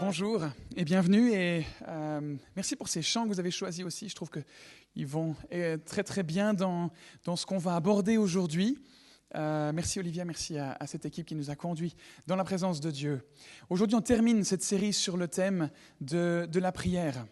Bonjour 0.00 0.42
et 0.76 0.84
bienvenue 0.84 1.32
et 1.32 1.64
euh, 1.88 2.36
merci 2.54 2.76
pour 2.76 2.88
ces 2.88 3.00
chants 3.00 3.24
que 3.24 3.28
vous 3.28 3.40
avez 3.40 3.50
choisis 3.50 3.84
aussi. 3.84 4.08
Je 4.08 4.14
trouve 4.14 4.30
qu'ils 4.30 5.06
vont 5.06 5.34
euh, 5.52 5.78
très 5.78 6.02
très 6.02 6.22
bien 6.22 6.52
dans, 6.52 6.90
dans 7.24 7.36
ce 7.36 7.46
qu'on 7.46 7.58
va 7.58 7.74
aborder 7.74 8.18
aujourd'hui. 8.18 8.78
Euh, 9.34 9.72
merci 9.72 9.98
Olivia, 9.98 10.24
merci 10.24 10.58
à, 10.58 10.76
cette 10.86 11.06
équipe 11.06 11.26
qui 11.26 11.34
nous 11.34 11.50
a 11.50 11.56
conduits 11.56 11.96
dans 12.26 12.36
la 12.36 12.44
présence 12.44 12.80
de 12.80 12.90
Dieu. 12.90 13.26
Aujourd'hui, 13.70 13.96
on 13.96 14.02
termine 14.02 14.44
cette 14.44 14.62
série 14.62 14.92
sur 14.92 15.16
le 15.16 15.26
thème 15.26 15.70
de, 16.00 16.46
de, 16.50 16.60
la 16.60 16.70
prière. 16.70 17.26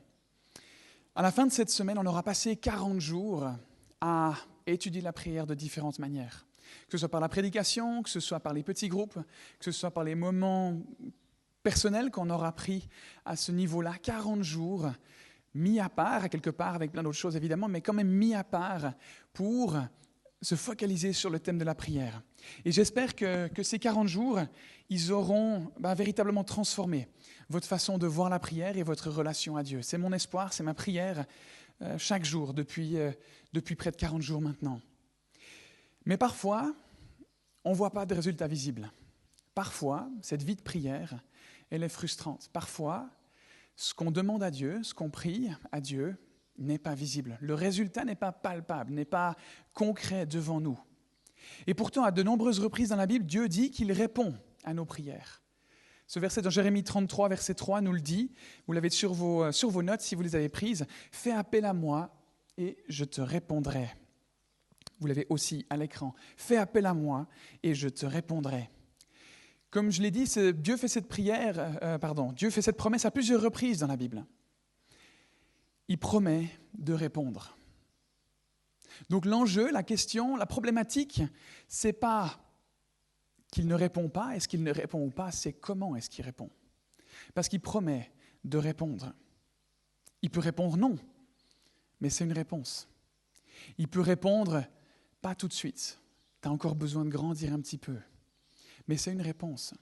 À 1.15 1.23
la 1.23 1.31
fin 1.31 1.47
de 1.47 1.53
cette 1.53 1.71
semaine, 1.71 1.99
on 1.99 2.07
aura 2.07 2.23
passé 2.23 2.57
40 2.57 3.01
jours 3.01 3.51
à 4.01 4.35
étudier 4.67 5.03
la 5.03 5.13
prière 5.13 5.47
de 5.47 5.55
différentes 5.55 5.99
manières. 5.99 6.47
Que 6.87 6.93
ce 6.93 6.99
soit 6.99 7.09
par 7.09 7.21
la 7.21 7.29
prédication, 7.29 8.03
que 8.03 8.11
ce 8.11 8.21
soit 8.21 8.41
par 8.41 8.53
les 8.53 8.62
petits 8.62 8.89
groupes, 8.89 9.19
que 9.59 9.65
ce 9.65 9.73
soit 9.73 9.91
par 9.91 10.05
les 10.05 10.15
moments 10.15 10.77
personnels 11.62 12.11
qu'on 12.11 12.30
aura 12.30 12.53
pris 12.53 12.89
à 13.25 13.37
ce 13.37 13.53
niveau-là, 13.53 13.95
40 14.03 14.43
jours 14.43 14.91
mis 15.55 15.80
à 15.80 15.89
part, 15.89 16.25
à 16.25 16.29
quelque 16.29 16.51
part, 16.51 16.75
avec 16.75 16.93
plein 16.93 17.03
d'autres 17.03 17.19
choses 17.19 17.37
évidemment, 17.37 17.69
mais 17.69 17.80
quand 17.80 17.93
même 17.93 18.09
mis 18.09 18.34
à 18.34 18.45
part 18.45 18.93
pour 19.33 19.77
se 20.41 20.56
focaliser 20.56 21.12
sur 21.12 21.30
le 21.30 21.39
thème 21.39 21.59
de 21.59 21.65
la 21.65 21.75
prière. 21.75 22.23
Et 22.65 22.73
j'espère 22.73 23.15
que, 23.15 23.48
ces 23.62 23.79
40 23.79 24.09
jours, 24.09 24.41
ils 24.89 25.12
auront 25.12 25.70
bah, 25.79 25.95
véritablement 25.95 26.42
transformé 26.42 27.09
votre 27.48 27.67
façon 27.67 27.97
de 27.97 28.06
voir 28.06 28.29
la 28.29 28.41
prière 28.41 28.77
et 28.77 28.83
votre 28.83 29.11
relation 29.11 29.56
à 29.56 29.62
Dieu. 29.62 29.83
C'est 29.83 29.98
mon 29.98 30.12
espoir, 30.12 30.53
c'est 30.53 30.65
ma 30.65 30.75
prière 30.75 31.27
euh, 31.81 31.97
chaque 31.97 32.25
jour 32.25 32.55
depuis, 32.55 32.98
euh, 32.98 33.12
depuis 33.53 33.77
près 33.77 33.92
de 33.92 33.97
40 33.97 34.20
jours 34.20 34.41
maintenant. 34.41 34.81
Mais 36.05 36.16
parfois, 36.16 36.74
on 37.65 37.70
ne 37.70 37.77
voit 37.77 37.91
pas 37.91 38.06
de 38.06 38.15
résultats 38.15 38.47
visibles. 38.47 38.91
Parfois, 39.55 40.09
cette 40.23 40.42
vie 40.42 40.56
de 40.56 40.62
prière, 40.62 41.23
elle 41.70 41.83
est 41.83 41.88
frustrante. 41.88 42.48
Parfois, 42.52 43.08
ce 43.77 43.95
qu'on 43.95 44.11
demande 44.11 44.42
à 44.42 44.50
Dieu, 44.50 44.83
ce 44.83 44.95
qu'on 44.95 45.11
prie 45.11 45.50
à 45.70 45.80
Dieu, 45.80 46.17
n'est 46.58 46.78
pas 46.78 46.95
visible. 46.95 47.39
Le 47.41 47.55
résultat 47.55 48.05
n'est 48.05 48.14
pas 48.14 48.33
palpable, 48.33 48.92
n'est 48.92 49.05
pas 49.05 49.36
concret 49.73 50.27
devant 50.27 50.61
nous. 50.61 50.78
Et 51.67 51.75
pourtant, 51.75 52.05
à 52.05 52.11
de 52.11 52.23
nombreuses 52.23 52.61
reprises 52.61 52.91
dans 52.91 52.97
la 52.97 53.06
Bible, 53.06 53.25
Dieu 53.25 53.48
dit 53.48 53.70
qu'il 53.70 53.91
répond 53.92 54.34
à 54.64 54.75
nos 54.75 54.84
prières. 54.84 55.42
Ce 56.06 56.19
verset 56.19 56.42
dans 56.42 56.50
Jérémie 56.50 56.84
33, 56.84 57.28
verset 57.28 57.55
3 57.55 57.80
nous 57.80 57.92
le 57.92 58.00
dit, 58.00 58.33
vous 58.67 58.73
l'avez 58.75 58.91
sur 58.91 59.14
vos, 59.14 59.50
sur 59.50 59.70
vos 59.70 59.83
notes 59.83 60.03
si 60.03 60.14
vous 60.14 60.23
les 60.23 60.36
avez 60.36 60.48
prises, 60.48 60.84
Fais 61.11 61.33
appel 61.33 61.64
à 61.64 61.73
moi 61.73 62.14
et 62.58 62.77
je 62.89 63.05
te 63.05 63.20
répondrai. 63.20 63.89
Vous 65.03 65.08
l'avez 65.08 65.27
aussi 65.28 65.67
à 65.69 65.77
l'écran. 65.77 66.14
Fais 66.36 66.56
appel 66.56 66.86
à 66.86 66.95
moi 66.95 67.27
et 67.62 67.75
je 67.75 67.89
te 67.89 68.06
répondrai. 68.06 68.70
Comme 69.70 69.91
je 69.91 70.00
l'ai 70.00 70.11
dit, 70.11 70.33
Dieu 70.55 70.77
fait 70.77 70.89
cette 70.89 71.08
prière, 71.08 71.78
euh, 71.83 71.98
pardon, 71.98 72.33
Dieu 72.33 72.50
fait 72.50 72.62
cette 72.62 72.77
promesse 72.77 73.05
à 73.05 73.11
plusieurs 73.11 73.42
reprises 73.42 73.80
dans 73.80 73.86
la 73.86 73.97
Bible 73.97 74.25
il 75.92 75.98
promet 75.98 76.48
de 76.78 76.95
répondre. 76.95 77.56
Donc 79.11 79.27
l'enjeu, 79.27 79.70
la 79.70 79.83
question, 79.83 80.36
la 80.36 80.47
problématique, 80.47 81.23
c'est 81.69 81.92
pas 81.92 82.41
qu'il 83.50 83.67
ne 83.67 83.75
répond 83.75 84.08
pas, 84.08 84.34
est-ce 84.34 84.48
qu'il 84.48 84.62
ne 84.62 84.73
répond 84.73 85.05
ou 85.05 85.11
pas, 85.11 85.30
c'est 85.30 85.53
comment 85.53 85.95
est-ce 85.95 86.08
qu'il 86.08 86.25
répond? 86.25 86.48
Parce 87.34 87.48
qu'il 87.48 87.61
promet 87.61 88.11
de 88.45 88.56
répondre. 88.56 89.12
Il 90.23 90.30
peut 90.30 90.41
répondre 90.41 90.78
non, 90.78 90.97
mais 92.00 92.08
c'est 92.08 92.25
une 92.25 92.33
réponse. 92.33 92.89
Il 93.77 93.89
peut 93.89 94.00
répondre 94.00 94.64
pas 95.23 95.34
tout 95.34 95.48
de 95.48 95.53
suite, 95.53 95.98
tu 96.42 96.48
as 96.48 96.53
encore 96.53 96.75
besoin 96.75 97.05
de 97.05 97.11
grandir 97.11 97.53
un 97.53 97.61
petit 97.61 97.78
peu, 97.78 97.97
mais 98.89 98.97
c'est 98.97 99.12
une 99.12 99.23
réponse. 99.23 99.73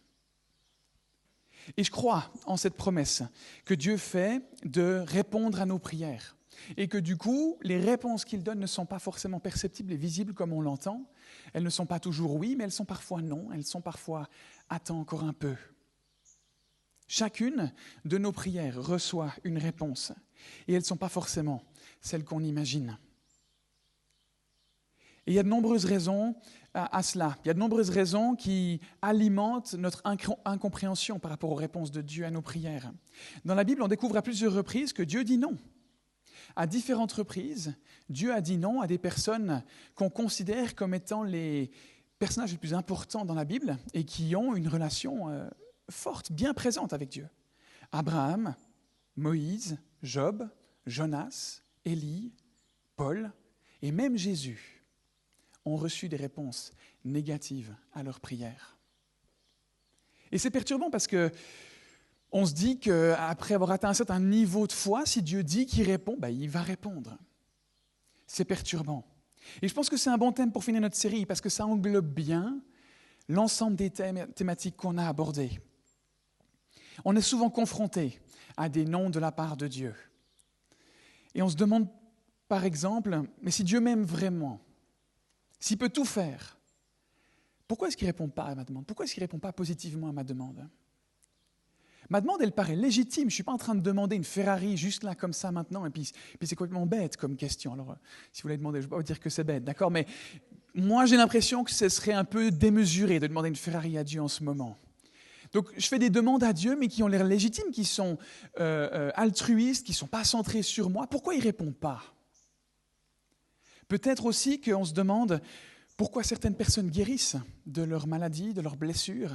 Et 1.76 1.84
je 1.84 1.90
crois 1.90 2.30
en 2.46 2.56
cette 2.56 2.74
promesse 2.74 3.22
que 3.64 3.74
Dieu 3.74 3.96
fait 3.96 4.42
de 4.64 5.02
répondre 5.06 5.60
à 5.60 5.66
nos 5.66 5.78
prières. 5.78 6.36
Et 6.76 6.88
que 6.88 6.98
du 6.98 7.16
coup, 7.16 7.58
les 7.62 7.78
réponses 7.78 8.24
qu'il 8.24 8.42
donne 8.42 8.58
ne 8.58 8.66
sont 8.66 8.86
pas 8.86 8.98
forcément 8.98 9.40
perceptibles 9.40 9.92
et 9.92 9.96
visibles 9.96 10.34
comme 10.34 10.52
on 10.52 10.60
l'entend. 10.60 11.06
Elles 11.52 11.62
ne 11.62 11.70
sont 11.70 11.86
pas 11.86 12.00
toujours 12.00 12.34
oui, 12.34 12.54
mais 12.56 12.64
elles 12.64 12.72
sont 12.72 12.84
parfois 12.84 13.22
non. 13.22 13.50
Elles 13.52 13.64
sont 13.64 13.80
parfois 13.80 14.28
attends 14.68 15.00
encore 15.00 15.24
un 15.24 15.32
peu. 15.32 15.54
Chacune 17.08 17.72
de 18.04 18.18
nos 18.18 18.32
prières 18.32 18.80
reçoit 18.80 19.32
une 19.44 19.58
réponse. 19.58 20.12
Et 20.68 20.74
elles 20.74 20.80
ne 20.80 20.84
sont 20.84 20.96
pas 20.96 21.08
forcément 21.08 21.62
celles 22.00 22.24
qu'on 22.24 22.42
imagine. 22.42 22.98
Et 25.30 25.34
il 25.34 25.36
y 25.36 25.38
a 25.38 25.44
de 25.44 25.48
nombreuses 25.48 25.84
raisons 25.84 26.34
à, 26.74 27.04
cela. 27.04 27.36
Il 27.44 27.46
y 27.46 27.50
a 27.52 27.54
de 27.54 27.58
nombreuses 27.60 27.90
raisons 27.90 28.34
qui 28.34 28.80
alimentent 29.00 29.74
notre 29.74 30.02
incompréhension 30.44 31.20
par 31.20 31.30
rapport 31.30 31.52
aux 31.52 31.54
réponses 31.54 31.92
de 31.92 32.02
Dieu 32.02 32.24
à 32.24 32.32
nos 32.32 32.42
prières. 32.42 32.90
Dans 33.44 33.54
la 33.54 33.62
Bible, 33.62 33.80
on 33.80 33.86
découvre 33.86 34.16
à 34.16 34.22
plusieurs 34.22 34.52
reprises 34.52 34.92
que 34.92 35.04
Dieu 35.04 35.22
dit 35.22 35.38
non. 35.38 35.56
À 36.56 36.66
différentes 36.66 37.12
reprises, 37.12 37.76
Dieu 38.08 38.34
a 38.34 38.40
dit 38.40 38.58
non 38.58 38.80
à 38.80 38.88
des 38.88 38.98
personnes 38.98 39.62
qu'on 39.94 40.10
considère 40.10 40.74
comme 40.74 40.94
étant 40.94 41.22
les 41.22 41.70
personnages 42.18 42.50
les 42.50 42.58
plus 42.58 42.74
importants 42.74 43.24
dans 43.24 43.34
la 43.34 43.44
Bible 43.44 43.78
et 43.94 44.02
qui 44.02 44.34
ont 44.34 44.56
une 44.56 44.66
relation 44.66 45.28
euh, 45.28 45.48
forte, 45.90 46.32
bien 46.32 46.54
présente 46.54 46.92
avec 46.92 47.08
Dieu. 47.08 47.28
Abraham, 47.92 48.56
Moïse, 49.14 49.78
Job, 50.02 50.48
Jonas, 50.86 51.62
Élie, 51.84 52.32
Paul 52.96 53.30
et 53.80 53.92
même 53.92 54.16
Jésus 54.16 54.79
ont 55.64 55.76
reçu 55.76 56.08
des 56.08 56.16
réponses 56.16 56.72
négatives 57.04 57.74
à 57.92 58.02
leurs 58.02 58.20
prières. 58.20 58.76
Et 60.32 60.38
c'est 60.38 60.50
perturbant 60.50 60.90
parce 60.90 61.06
que 61.06 61.30
on 62.32 62.46
se 62.46 62.54
dit 62.54 62.78
qu'après 62.78 63.54
avoir 63.54 63.72
atteint 63.72 63.88
un 63.88 63.94
certain 63.94 64.20
niveau 64.20 64.66
de 64.66 64.72
foi, 64.72 65.04
si 65.04 65.20
Dieu 65.20 65.42
dit 65.42 65.66
qu'il 65.66 65.84
répond, 65.84 66.16
ben, 66.18 66.28
il 66.28 66.48
va 66.48 66.62
répondre. 66.62 67.18
C'est 68.26 68.44
perturbant. 68.44 69.04
Et 69.62 69.68
je 69.68 69.74
pense 69.74 69.88
que 69.88 69.96
c'est 69.96 70.10
un 70.10 70.18
bon 70.18 70.30
thème 70.30 70.52
pour 70.52 70.62
finir 70.62 70.80
notre 70.80 70.96
série 70.96 71.26
parce 71.26 71.40
que 71.40 71.48
ça 71.48 71.66
englobe 71.66 72.06
bien 72.06 72.60
l'ensemble 73.28 73.76
des 73.76 73.90
thématiques 73.90 74.76
qu'on 74.76 74.96
a 74.96 75.08
abordées. 75.08 75.60
On 77.04 77.16
est 77.16 77.20
souvent 77.20 77.50
confronté 77.50 78.20
à 78.56 78.68
des 78.68 78.84
noms 78.84 79.10
de 79.10 79.18
la 79.18 79.32
part 79.32 79.56
de 79.56 79.66
Dieu. 79.66 79.94
Et 81.34 81.42
on 81.42 81.48
se 81.48 81.56
demande, 81.56 81.88
par 82.48 82.64
exemple, 82.64 83.22
mais 83.42 83.50
si 83.50 83.64
Dieu 83.64 83.80
m'aime 83.80 84.04
vraiment, 84.04 84.60
s'il 85.60 85.78
peut 85.78 85.90
tout 85.90 86.04
faire, 86.04 86.58
pourquoi 87.68 87.86
est-ce 87.86 87.96
qu'il 87.96 88.06
ne 88.06 88.12
répond 88.12 88.28
pas 88.28 88.46
à 88.46 88.54
ma 88.54 88.64
demande? 88.64 88.86
Pourquoi 88.86 89.04
est-ce 89.04 89.14
qu'il 89.14 89.20
ne 89.20 89.26
répond 89.26 89.38
pas 89.38 89.52
positivement 89.52 90.08
à 90.08 90.12
ma 90.12 90.24
demande? 90.24 90.66
Ma 92.08 92.20
demande, 92.20 92.42
elle 92.42 92.50
paraît 92.50 92.74
légitime. 92.74 93.24
Je 93.24 93.26
ne 93.26 93.30
suis 93.30 93.42
pas 93.44 93.52
en 93.52 93.58
train 93.58 93.76
de 93.76 93.80
demander 93.80 94.16
une 94.16 94.24
Ferrari 94.24 94.76
juste 94.76 95.04
là, 95.04 95.14
comme 95.14 95.32
ça, 95.32 95.52
maintenant. 95.52 95.86
Et 95.86 95.90
puis, 95.90 96.10
c'est 96.42 96.56
complètement 96.56 96.86
bête 96.86 97.16
comme 97.16 97.36
question. 97.36 97.74
Alors, 97.74 97.92
euh, 97.92 97.94
si 98.32 98.42
vous 98.42 98.48
voulez 98.48 98.56
demander, 98.56 98.80
je 98.80 98.86
ne 98.86 98.88
vais 98.88 98.90
pas 98.90 98.96
vous 98.96 99.04
dire 99.04 99.20
que 99.20 99.30
c'est 99.30 99.44
bête, 99.44 99.62
d'accord? 99.62 99.92
Mais 99.92 100.06
moi, 100.74 101.06
j'ai 101.06 101.16
l'impression 101.16 101.62
que 101.62 101.70
ce 101.70 101.88
serait 101.88 102.12
un 102.12 102.24
peu 102.24 102.50
démesuré 102.50 103.20
de 103.20 103.28
demander 103.28 103.50
une 103.50 103.56
Ferrari 103.56 103.96
à 103.96 104.02
Dieu 104.02 104.20
en 104.20 104.26
ce 104.26 104.42
moment. 104.42 104.76
Donc, 105.52 105.68
je 105.76 105.86
fais 105.86 106.00
des 106.00 106.10
demandes 106.10 106.42
à 106.42 106.52
Dieu, 106.52 106.76
mais 106.76 106.88
qui 106.88 107.04
ont 107.04 107.08
l'air 107.08 107.22
légitimes, 107.22 107.70
qui 107.70 107.84
sont 107.84 108.18
euh, 108.58 108.88
euh, 108.92 109.10
altruistes, 109.14 109.86
qui 109.86 109.92
ne 109.92 109.96
sont 109.96 110.08
pas 110.08 110.24
centrées 110.24 110.62
sur 110.62 110.90
moi. 110.90 111.06
Pourquoi 111.06 111.34
il 111.34 111.38
ne 111.38 111.44
répond 111.44 111.70
pas? 111.70 112.02
Peut-être 113.90 114.26
aussi 114.26 114.60
qu'on 114.60 114.84
se 114.84 114.94
demande 114.94 115.42
pourquoi 115.96 116.22
certaines 116.22 116.54
personnes 116.54 116.90
guérissent 116.90 117.38
de 117.66 117.82
leurs 117.82 118.06
maladies, 118.06 118.54
de 118.54 118.60
leurs 118.60 118.76
blessures, 118.76 119.32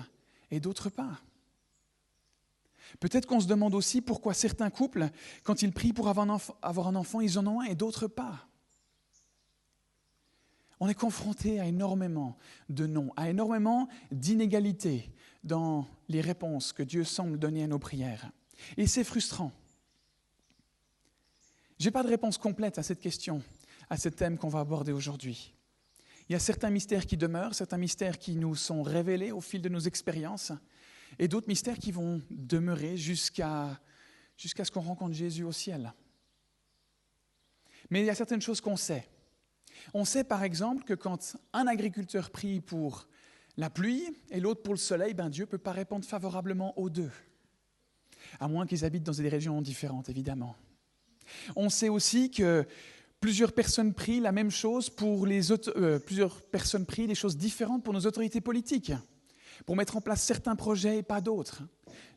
et 0.49 0.61
d'autres 0.61 0.89
pas. 0.89 1.19
Peut-être 3.01 3.25
qu'on 3.25 3.41
se 3.41 3.47
demande 3.47 3.75
aussi 3.75 3.99
pourquoi 3.99 4.33
certains 4.33 4.69
couples, 4.69 5.09
quand 5.43 5.61
ils 5.61 5.73
prient 5.73 5.91
pour 5.91 6.07
avoir 6.07 6.87
un 6.87 6.95
enfant, 6.95 7.19
ils 7.19 7.37
en 7.37 7.45
ont 7.47 7.59
un 7.59 7.65
et 7.65 7.75
d'autres 7.75 8.07
pas. 8.07 8.47
On 10.79 10.87
est 10.87 10.93
confronté 10.93 11.59
à 11.59 11.65
énormément 11.65 12.37
de 12.69 12.87
non, 12.87 13.11
à 13.17 13.29
énormément 13.29 13.89
d'inégalités 14.09 15.11
dans 15.43 15.85
les 16.07 16.21
réponses 16.21 16.71
que 16.71 16.83
Dieu 16.83 17.03
semble 17.03 17.39
donner 17.39 17.65
à 17.65 17.67
nos 17.67 17.79
prières. 17.79 18.31
Et 18.77 18.87
c'est 18.87 19.03
frustrant. 19.03 19.51
Je 21.77 21.85
n'ai 21.85 21.91
pas 21.91 22.03
de 22.03 22.07
réponse 22.07 22.37
complète 22.37 22.79
à 22.79 22.83
cette 22.83 23.01
question, 23.01 23.41
à 23.89 23.97
ce 23.97 24.09
thème 24.09 24.37
qu'on 24.37 24.49
va 24.49 24.59
aborder 24.59 24.91
aujourd'hui. 24.91 25.53
Il 26.27 26.33
y 26.33 26.35
a 26.35 26.39
certains 26.39 26.71
mystères 26.71 27.05
qui 27.05 27.17
demeurent, 27.17 27.53
certains 27.53 27.77
mystères 27.77 28.17
qui 28.17 28.35
nous 28.35 28.55
sont 28.55 28.81
révélés 28.81 29.31
au 29.31 29.41
fil 29.41 29.61
de 29.61 29.69
nos 29.69 29.79
expériences, 29.79 30.51
et 31.19 31.27
d'autres 31.27 31.47
mystères 31.47 31.77
qui 31.77 31.91
vont 31.91 32.21
demeurer 32.29 32.97
jusqu'à 32.97 33.79
ce 34.37 34.71
qu'on 34.71 34.81
rencontre 34.81 35.13
Jésus 35.13 35.43
au 35.43 35.51
ciel. 35.51 35.93
Mais 37.91 38.01
il 38.01 38.05
y 38.05 38.09
a 38.09 38.15
certaines 38.15 38.41
choses 38.41 38.59
qu'on 38.59 38.75
sait. 38.75 39.07
On 39.93 40.03
sait 40.03 40.23
par 40.23 40.43
exemple 40.43 40.83
que 40.83 40.95
quand 40.95 41.37
un 41.53 41.67
agriculteur 41.67 42.31
prie 42.31 42.59
pour 42.59 43.07
la 43.57 43.69
pluie 43.69 44.03
et 44.31 44.39
l'autre 44.39 44.63
pour 44.63 44.73
le 44.73 44.79
soleil, 44.79 45.13
ben 45.13 45.29
Dieu 45.29 45.45
ne 45.45 45.49
peut 45.49 45.59
pas 45.59 45.73
répondre 45.73 46.05
favorablement 46.05 46.77
aux 46.79 46.89
deux, 46.89 47.11
à 48.39 48.47
moins 48.47 48.65
qu'ils 48.65 48.83
habitent 48.83 49.03
dans 49.03 49.11
des 49.11 49.29
régions 49.29 49.61
différentes, 49.61 50.09
évidemment. 50.09 50.55
On 51.55 51.69
sait 51.69 51.89
aussi 51.89 52.31
que 52.31 52.65
Plusieurs 53.19 53.53
personnes 53.53 53.93
prient 53.93 54.19
la 54.19 54.31
même 54.31 54.51
chose 54.51 54.89
pour 54.89 55.25
les 55.25 55.51
euh, 55.51 55.99
plusieurs 55.99 56.41
personnes 56.43 56.85
prient 56.85 57.07
des 57.07 57.15
choses 57.15 57.37
différentes 57.37 57.83
pour 57.83 57.93
nos 57.93 58.05
autorités 58.05 58.41
politiques. 58.41 58.93
pour 59.65 59.75
mettre 59.75 59.95
en 59.95 60.01
place 60.01 60.21
certains 60.21 60.55
projets 60.55 60.97
et 60.97 61.03
pas 61.03 61.21
d'autres. 61.21 61.63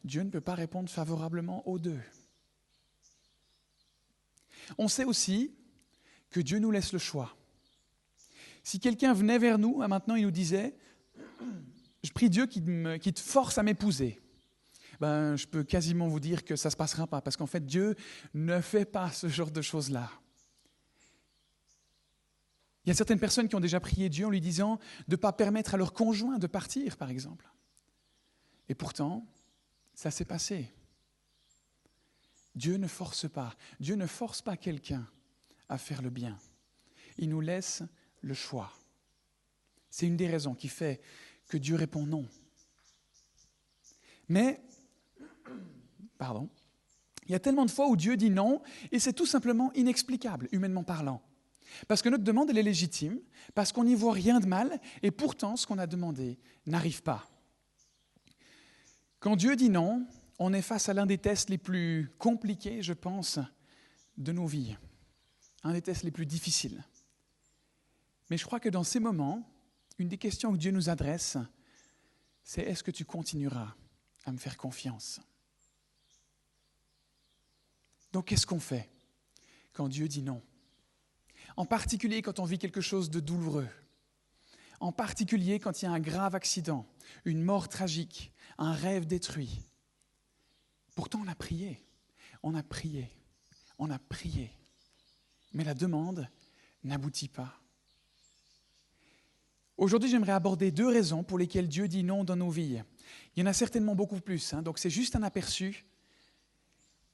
Dieu 0.05 0.23
ne 0.23 0.31
peut 0.31 0.41
pas 0.41 0.55
répondre 0.55 0.91
favorablement 0.91 1.67
aux 1.69 1.79
deux. 1.79 2.01
On 4.77 4.89
sait 4.89 5.05
aussi 5.05 5.55
que 6.31 6.41
Dieu 6.41 6.59
nous 6.59 6.71
laisse 6.71 6.93
le 6.93 6.99
choix. 6.99 7.35
Si 8.63 8.81
quelqu'un 8.81 9.15
venait 9.15 9.39
vers 9.39 9.59
nous, 9.59 9.81
hein, 9.81 9.89
maintenant 9.89 10.15
il 10.15 10.25
nous 10.25 10.31
disait, 10.31 10.77
je 12.03 12.11
prie 12.13 12.29
Dieu 12.29 12.47
qui, 12.47 12.61
te 12.61 13.21
force 13.21 13.57
à 13.57 13.63
m'épouser, 13.63 14.21
ben, 15.01 15.37
je 15.37 15.47
peux 15.47 15.63
quasiment 15.63 16.09
vous 16.09 16.21
dire 16.21 16.45
que 16.45 16.57
ça 16.57 16.69
ne 16.69 16.73
se 16.73 16.77
passera 16.77 17.07
pas, 17.07 17.21
parce 17.21 17.37
qu'en 17.37 17.47
fait 17.47 17.65
Dieu 17.65 17.95
ne 18.35 18.61
fait 18.61 18.85
pas 18.85 19.11
ce 19.11 19.29
genre 19.29 19.51
de 19.51 19.63
choses-là. 19.63 20.11
Il 22.89 22.91
y 22.91 22.93
a 22.93 22.95
certaines 22.95 23.21
personnes 23.21 23.49
qui 23.49 23.55
ont 23.55 23.61
déjà 23.61 23.81
prié 23.81 24.09
Dieu 24.09 24.25
en 24.25 24.31
lui 24.31 24.41
disant 24.41 24.79
de 25.09 25.13
ne 25.13 25.17
pas 25.17 25.35
permettre 25.35 25.75
à 25.75 25.77
leur 25.77 25.93
conjoint 25.93 26.39
de 26.39 26.47
partir, 26.47 26.97
par 26.97 27.11
exemple. 27.11 27.47
Et 28.71 28.75
pourtant, 28.75 29.27
ça 29.93 30.11
s'est 30.11 30.25
passé. 30.25 30.73
Dieu 32.55 32.79
ne 32.79 32.87
force 32.87 33.29
pas. 33.29 33.55
Dieu 33.79 33.95
ne 33.95 34.07
force 34.07 34.41
pas 34.41 34.57
quelqu'un 34.57 35.07
à 35.69 35.77
faire 35.77 36.01
le 36.01 36.09
bien. 36.09 36.39
Il 37.19 37.29
nous 37.29 37.43
laisse 37.43 37.83
le 38.23 38.33
choix. 38.33 38.73
C'est 39.91 40.07
une 40.07 40.17
des 40.17 40.27
raisons 40.27 40.55
qui 40.55 40.69
fait 40.69 41.03
que 41.47 41.59
Dieu 41.59 41.75
répond 41.75 42.07
non. 42.07 42.27
Mais, 44.31 44.63
pardon, 46.17 46.49
il 47.27 47.33
y 47.33 47.35
a 47.35 47.39
tellement 47.39 47.67
de 47.67 47.71
fois 47.71 47.89
où 47.89 47.97
Dieu 47.97 48.17
dit 48.17 48.31
non 48.31 48.63
et 48.93 48.99
c'est 48.99 49.13
tout 49.13 49.27
simplement 49.27 49.75
inexplicable, 49.75 50.49
humainement 50.53 50.85
parlant. 50.85 51.23
Parce 51.87 52.03
que 52.03 52.09
notre 52.09 52.25
demande, 52.25 52.51
elle 52.51 52.59
est 52.59 52.63
légitime, 52.63 53.21
parce 53.55 53.73
qu'on 53.73 53.85
n'y 53.85 53.95
voit 53.95 54.13
rien 54.13 54.41
de 54.41 54.47
mal 54.47 54.81
et 55.03 55.11
pourtant 55.11 55.57
ce 55.57 55.67
qu'on 55.67 55.79
a 55.79 55.87
demandé 55.87 56.39
n'arrive 56.67 57.03
pas. 57.03 57.29
Quand 59.21 59.37
Dieu 59.37 59.57
dit 59.57 59.71
non, 59.71 60.07
on 60.39 60.53
est 60.53 60.63
face 60.63 60.89
à 60.89 60.95
l'un 60.95 61.07
des 61.07 61.19
tests 61.19 61.51
les 61.51 61.59
plus 61.59 62.11
compliqués, 62.19 62.83
je 62.83 62.93
pense, 62.93 63.39
de 64.17 64.33
nos 64.33 64.47
vies, 64.47 64.77
un 65.65 65.73
des 65.73 65.83
tests 65.83 66.05
les 66.05 66.11
plus 66.11 66.27
difficiles. 66.27 66.85
Mais 68.31 68.37
je 68.37 68.45
crois 68.45 68.61
que 68.61 68.69
dans 68.69 68.85
ces 68.85 69.01
moments, 69.01 69.49
une 69.99 70.09
des 70.09 70.19
questions 70.19 70.53
que 70.53 70.59
Dieu 70.59 70.71
nous 70.71 70.91
adresse, 70.91 71.37
c'est 72.45 72.63
est-ce 72.63 72.83
que 72.83 72.91
tu 72.91 73.05
continueras 73.05 73.75
à 74.25 74.33
me 74.33 74.39
faire 74.39 74.57
confiance? 74.57 75.21
Donc 78.13 78.27
qu'est-ce 78.27 78.47
qu'on 78.47 78.61
fait 78.61 78.89
quand 79.73 79.89
Dieu 79.89 80.09
dit 80.09 80.23
non? 80.23 80.43
En 81.59 81.67
particulier 81.67 82.23
quand 82.23 82.39
on 82.39 82.45
vit 82.45 82.61
quelque 82.61 82.81
chose 82.81 83.11
de 83.11 83.19
douloureux. 83.19 83.67
En 84.79 84.93
particulier 84.93 85.59
quand 85.59 85.83
il 85.83 85.87
y 85.87 85.89
a 85.89 85.91
un 85.91 85.99
grave 85.99 86.37
accident, 86.37 86.87
une 87.25 87.43
mort 87.43 87.69
tragique, 87.69 88.31
un 88.59 88.73
rêve 88.73 89.07
détruit. 89.07 89.61
Pourtant, 90.95 91.21
on 91.21 91.27
a 91.27 91.35
prié, 91.35 91.85
on 92.45 92.55
a 92.55 92.63
prié, 92.63 93.11
on 93.81 93.91
a 93.91 93.99
prié. 93.99 94.53
Mais 95.53 95.65
la 95.65 95.75
demande 95.75 96.29
n'aboutit 96.85 97.27
pas. 97.27 97.53
Aujourd'hui, 99.77 100.11
j'aimerais 100.11 100.31
aborder 100.31 100.71
deux 100.71 100.87
raisons 100.87 101.25
pour 101.25 101.41
lesquelles 101.41 101.69
Dieu 101.69 101.89
dit 101.89 102.05
non 102.05 102.23
dans 102.23 102.37
nos 102.37 102.51
vies. 102.51 102.85
Il 103.35 103.41
y 103.41 103.43
en 103.43 103.47
a 103.47 103.53
certainement 103.53 103.97
beaucoup 103.97 104.21
plus, 104.21 104.55
hein, 104.55 104.63
donc 104.63 104.79
c'est 104.79 104.91
juste 104.91 105.17
un 105.17 105.25
aperçu. 105.25 105.87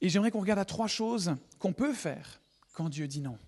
Et 0.02 0.10
j'aimerais 0.10 0.30
qu'on 0.30 0.40
regarde 0.42 0.60
à 0.60 0.66
trois 0.66 0.86
choses 0.86 1.34
qu'on 1.58 1.72
peut 1.72 1.94
faire 1.94 2.42
quand 2.74 2.90
Dieu 2.90 3.08
dit 3.08 3.22
non. 3.22 3.38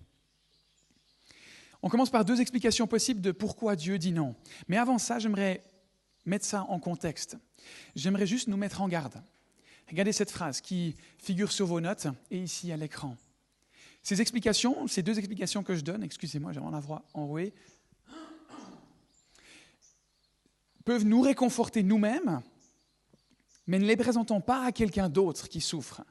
On 1.87 1.89
commence 1.89 2.09
par 2.09 2.25
deux 2.25 2.41
explications 2.41 2.85
possibles 2.85 3.21
de 3.21 3.31
pourquoi 3.31 3.77
Dieu 3.77 3.97
dit 3.97 4.11
non. 4.11 4.35
Mais 4.67 4.75
avant 4.75 4.97
ça, 4.97 5.19
j'aimerais 5.19 5.63
mettre 6.25 6.43
ça 6.43 6.65
en 6.67 6.81
contexte. 6.81 7.37
J'aimerais 7.95 8.27
juste 8.27 8.49
nous 8.49 8.57
mettre 8.57 8.81
en 8.81 8.89
garde. 8.89 9.23
Regardez 9.89 10.11
cette 10.11 10.29
phrase 10.29 10.59
qui 10.59 10.97
figure 11.17 11.49
sur 11.49 11.65
vos 11.65 11.79
notes 11.79 12.07
et 12.29 12.39
ici 12.39 12.73
à 12.73 12.75
l'écran. 12.75 13.15
Ces 14.03 14.19
explications, 14.19 14.85
ces 14.87 15.01
deux 15.01 15.17
explications 15.17 15.63
que 15.63 15.75
je 15.75 15.79
donne, 15.79 16.03
excusez-moi, 16.03 16.51
j'ai 16.51 16.59
la 16.59 16.81
voix 16.81 17.05
enrouée, 17.13 17.53
peuvent 20.83 21.05
nous 21.05 21.21
réconforter 21.21 21.83
nous-mêmes, 21.83 22.41
mais 23.65 23.79
ne 23.79 23.85
les 23.85 23.95
présentons 23.95 24.41
pas 24.41 24.65
à 24.65 24.73
quelqu'un 24.73 25.07
d'autre 25.07 25.47
qui 25.47 25.61
souffre, 25.61 26.03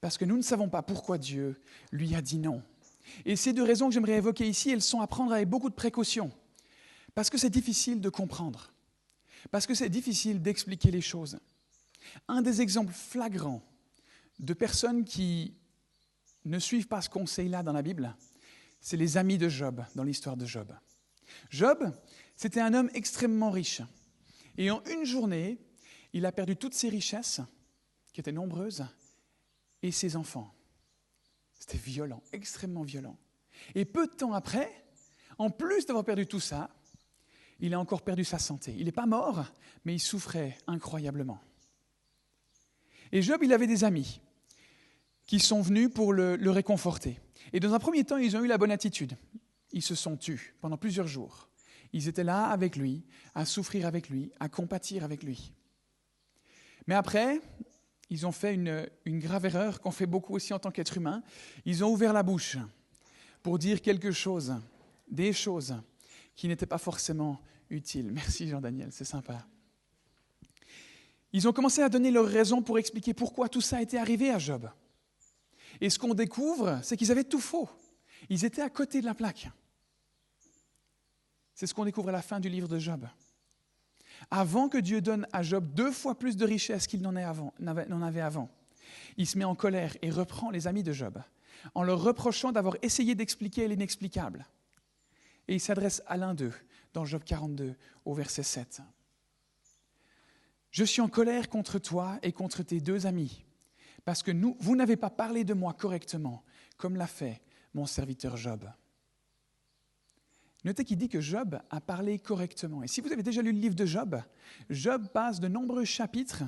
parce 0.00 0.16
que 0.16 0.24
nous 0.24 0.38
ne 0.38 0.42
savons 0.42 0.70
pas 0.70 0.80
pourquoi 0.80 1.18
Dieu 1.18 1.60
lui 1.90 2.14
a 2.14 2.22
dit 2.22 2.38
non. 2.38 2.62
Et 3.24 3.36
ces 3.36 3.52
deux 3.52 3.62
raisons 3.62 3.88
que 3.88 3.94
j'aimerais 3.94 4.16
évoquer 4.16 4.48
ici, 4.48 4.70
elles 4.70 4.82
sont 4.82 5.00
à 5.00 5.06
prendre 5.06 5.32
avec 5.32 5.48
beaucoup 5.48 5.70
de 5.70 5.74
précaution, 5.74 6.30
parce 7.14 7.30
que 7.30 7.38
c'est 7.38 7.50
difficile 7.50 8.00
de 8.00 8.08
comprendre, 8.08 8.72
parce 9.50 9.66
que 9.66 9.74
c'est 9.74 9.88
difficile 9.88 10.40
d'expliquer 10.42 10.90
les 10.90 11.00
choses. 11.00 11.38
Un 12.28 12.42
des 12.42 12.60
exemples 12.60 12.92
flagrants 12.92 13.62
de 14.38 14.54
personnes 14.54 15.04
qui 15.04 15.54
ne 16.44 16.58
suivent 16.58 16.88
pas 16.88 17.02
ce 17.02 17.08
conseil-là 17.08 17.62
dans 17.62 17.72
la 17.72 17.82
Bible, 17.82 18.16
c'est 18.80 18.96
les 18.96 19.16
amis 19.16 19.38
de 19.38 19.48
Job, 19.48 19.84
dans 19.94 20.02
l'histoire 20.02 20.36
de 20.36 20.44
Job. 20.44 20.72
Job, 21.50 21.94
c'était 22.36 22.60
un 22.60 22.74
homme 22.74 22.90
extrêmement 22.94 23.50
riche. 23.50 23.82
Et 24.58 24.70
en 24.70 24.82
une 24.84 25.04
journée, 25.04 25.58
il 26.12 26.26
a 26.26 26.32
perdu 26.32 26.56
toutes 26.56 26.74
ses 26.74 26.88
richesses, 26.88 27.40
qui 28.12 28.20
étaient 28.20 28.32
nombreuses, 28.32 28.84
et 29.82 29.92
ses 29.92 30.16
enfants. 30.16 30.52
C'était 31.62 31.78
violent, 31.78 32.20
extrêmement 32.32 32.82
violent. 32.82 33.16
Et 33.76 33.84
peu 33.84 34.08
de 34.08 34.12
temps 34.12 34.32
après, 34.32 34.68
en 35.38 35.48
plus 35.48 35.86
d'avoir 35.86 36.04
perdu 36.04 36.26
tout 36.26 36.40
ça, 36.40 36.70
il 37.60 37.72
a 37.72 37.78
encore 37.78 38.02
perdu 38.02 38.24
sa 38.24 38.40
santé. 38.40 38.74
Il 38.76 38.86
n'est 38.86 38.90
pas 38.90 39.06
mort, 39.06 39.44
mais 39.84 39.94
il 39.94 40.00
souffrait 40.00 40.58
incroyablement. 40.66 41.38
Et 43.12 43.22
Job, 43.22 43.44
il 43.44 43.52
avait 43.52 43.68
des 43.68 43.84
amis 43.84 44.20
qui 45.24 45.38
sont 45.38 45.62
venus 45.62 45.88
pour 45.94 46.12
le, 46.12 46.36
réconforter. 46.50 47.20
Et 47.52 47.60
dans 47.60 47.72
un 47.74 47.78
premier 47.78 48.02
temps, 48.02 48.16
ils 48.16 48.36
ont 48.36 48.42
eu 48.42 48.48
la 48.48 48.58
bonne 48.58 48.72
attitude. 48.72 49.16
Ils 49.70 49.82
se 49.82 49.94
sont 49.94 50.16
tus 50.16 50.56
pendant 50.60 50.76
plusieurs 50.76 51.06
jours. 51.06 51.48
Ils 51.92 52.08
étaient 52.08 52.24
là 52.24 52.46
avec 52.46 52.74
lui, 52.74 53.04
à 53.36 53.44
souffrir 53.44 53.86
avec 53.86 54.08
lui, 54.08 54.32
à 54.40 54.48
compatir 54.48 55.04
avec 55.04 55.22
lui. 55.22 55.52
Mais 56.88 56.96
après, 56.96 57.40
ils 58.12 58.26
ont 58.26 58.32
fait 58.32 58.52
une, 58.52 59.18
grave 59.18 59.46
erreur 59.46 59.80
qu'on 59.80 59.90
fait 59.90 60.04
beaucoup 60.04 60.34
aussi 60.34 60.52
en 60.52 60.58
tant 60.58 60.70
qu'être 60.70 60.98
humain. 60.98 61.22
Ils 61.64 61.82
ont 61.82 61.90
ouvert 61.90 62.12
la 62.12 62.22
bouche 62.22 62.58
pour 63.42 63.58
dire 63.58 63.80
quelque 63.80 64.12
chose, 64.12 64.54
des 65.08 65.32
choses 65.32 65.74
qui 66.36 66.46
n'étaient 66.46 66.66
pas 66.66 66.76
forcément 66.76 67.40
utiles. 67.70 68.10
Merci 68.12 68.48
Jean-Daniel, 68.48 68.90
c'est 68.92 69.06
sympa. 69.06 69.46
Ils 71.32 71.48
ont 71.48 71.54
commencé 71.54 71.80
à 71.80 71.88
donner 71.88 72.10
leurs 72.10 72.26
raisons 72.26 72.60
pour 72.60 72.78
expliquer 72.78 73.14
pourquoi 73.14 73.48
tout 73.48 73.62
ça 73.62 73.80
était 73.80 73.96
arrivé 73.96 74.28
à 74.28 74.38
Job. 74.38 74.68
Et 75.80 75.88
ce 75.88 75.98
qu'on 75.98 76.12
découvre, 76.12 76.80
c'est 76.82 76.98
qu'ils 76.98 77.10
avaient 77.10 77.24
tout 77.24 77.40
faux. 77.40 77.70
Ils 78.28 78.44
étaient 78.44 78.60
à 78.60 78.68
côté 78.68 79.00
de 79.00 79.06
la 79.06 79.14
plaque. 79.14 79.48
C'est 81.54 81.66
ce 81.66 81.72
qu'on 81.72 81.86
découvre 81.86 82.10
à 82.10 82.12
la 82.12 82.20
fin 82.20 82.40
du 82.40 82.50
livre 82.50 82.68
de 82.68 82.78
Job. 82.78 83.08
Avant 84.34 84.70
que 84.70 84.78
Dieu 84.78 85.02
donne 85.02 85.26
à 85.34 85.42
Job 85.42 85.74
deux 85.74 85.92
fois 85.92 86.18
plus 86.18 86.38
de 86.38 86.46
richesses 86.46 86.86
qu'il 86.86 87.02
n'en 87.02 87.14
avait 87.14 88.20
avant, 88.22 88.48
il 89.18 89.26
se 89.26 89.36
met 89.36 89.44
en 89.44 89.54
colère 89.54 89.94
et 90.00 90.08
reprend 90.08 90.50
les 90.50 90.66
amis 90.66 90.82
de 90.82 90.94
Job 90.94 91.22
en 91.74 91.82
leur 91.82 92.02
reprochant 92.02 92.50
d'avoir 92.50 92.76
essayé 92.80 93.14
d'expliquer 93.14 93.68
l'inexplicable. 93.68 94.46
Et 95.48 95.56
il 95.56 95.60
s'adresse 95.60 96.02
à 96.06 96.16
l'un 96.16 96.32
d'eux 96.32 96.54
dans 96.94 97.04
Job 97.04 97.22
42 97.24 97.76
au 98.06 98.14
verset 98.14 98.42
7. 98.42 98.80
Je 100.70 100.84
suis 100.84 101.02
en 101.02 101.08
colère 101.08 101.50
contre 101.50 101.78
toi 101.78 102.18
et 102.22 102.32
contre 102.32 102.62
tes 102.62 102.80
deux 102.80 103.04
amis, 103.04 103.44
parce 104.06 104.22
que 104.22 104.32
vous 104.60 104.76
n'avez 104.76 104.96
pas 104.96 105.10
parlé 105.10 105.44
de 105.44 105.52
moi 105.52 105.74
correctement, 105.74 106.42
comme 106.78 106.96
l'a 106.96 107.06
fait 107.06 107.42
mon 107.74 107.84
serviteur 107.84 108.38
Job. 108.38 108.64
Notez 110.64 110.84
qu'il 110.84 110.98
dit 110.98 111.08
que 111.08 111.20
Job 111.20 111.60
a 111.70 111.80
parlé 111.80 112.18
correctement. 112.18 112.82
Et 112.82 112.88
si 112.88 113.00
vous 113.00 113.12
avez 113.12 113.22
déjà 113.22 113.42
lu 113.42 113.52
le 113.52 113.58
livre 113.58 113.74
de 113.74 113.86
Job, 113.86 114.22
Job 114.70 115.08
passe 115.08 115.40
de 115.40 115.48
nombreux 115.48 115.84
chapitres 115.84 116.44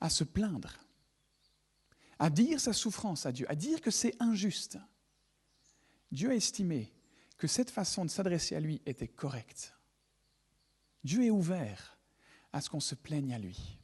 à 0.00 0.08
se 0.08 0.24
plaindre, 0.24 0.78
à 2.18 2.30
dire 2.30 2.58
sa 2.58 2.72
souffrance 2.72 3.26
à 3.26 3.32
Dieu, 3.32 3.50
à 3.50 3.54
dire 3.54 3.80
que 3.80 3.90
c'est 3.90 4.20
injuste. 4.20 4.78
Dieu 6.10 6.30
a 6.30 6.34
estimé 6.34 6.92
que 7.36 7.46
cette 7.46 7.70
façon 7.70 8.04
de 8.04 8.10
s'adresser 8.10 8.56
à 8.56 8.60
lui 8.60 8.80
était 8.86 9.08
correcte. 9.08 9.74
Dieu 11.04 11.24
est 11.24 11.30
ouvert 11.30 11.98
à 12.52 12.60
ce 12.60 12.70
qu'on 12.70 12.80
se 12.80 12.94
plaigne 12.94 13.34
à 13.34 13.38
lui, 13.38 13.78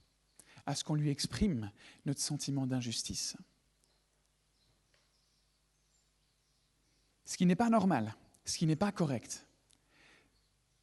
à 0.65 0.75
ce 0.75 0.85
qu'on 0.85 0.95
lui 0.95 1.11
exprime 1.11 1.71
notre 2.05 2.21
sentiment 2.21 2.67
d'injustice. 2.67 3.37
Ce 7.25 7.37
qui 7.37 7.47
n'est 7.47 7.57
pas 7.57 7.71
normal, 7.71 8.15
ce 8.45 8.57
qui 8.57 8.67
n'est 8.67 8.77
pas 8.77 8.93
correct, 8.93 9.46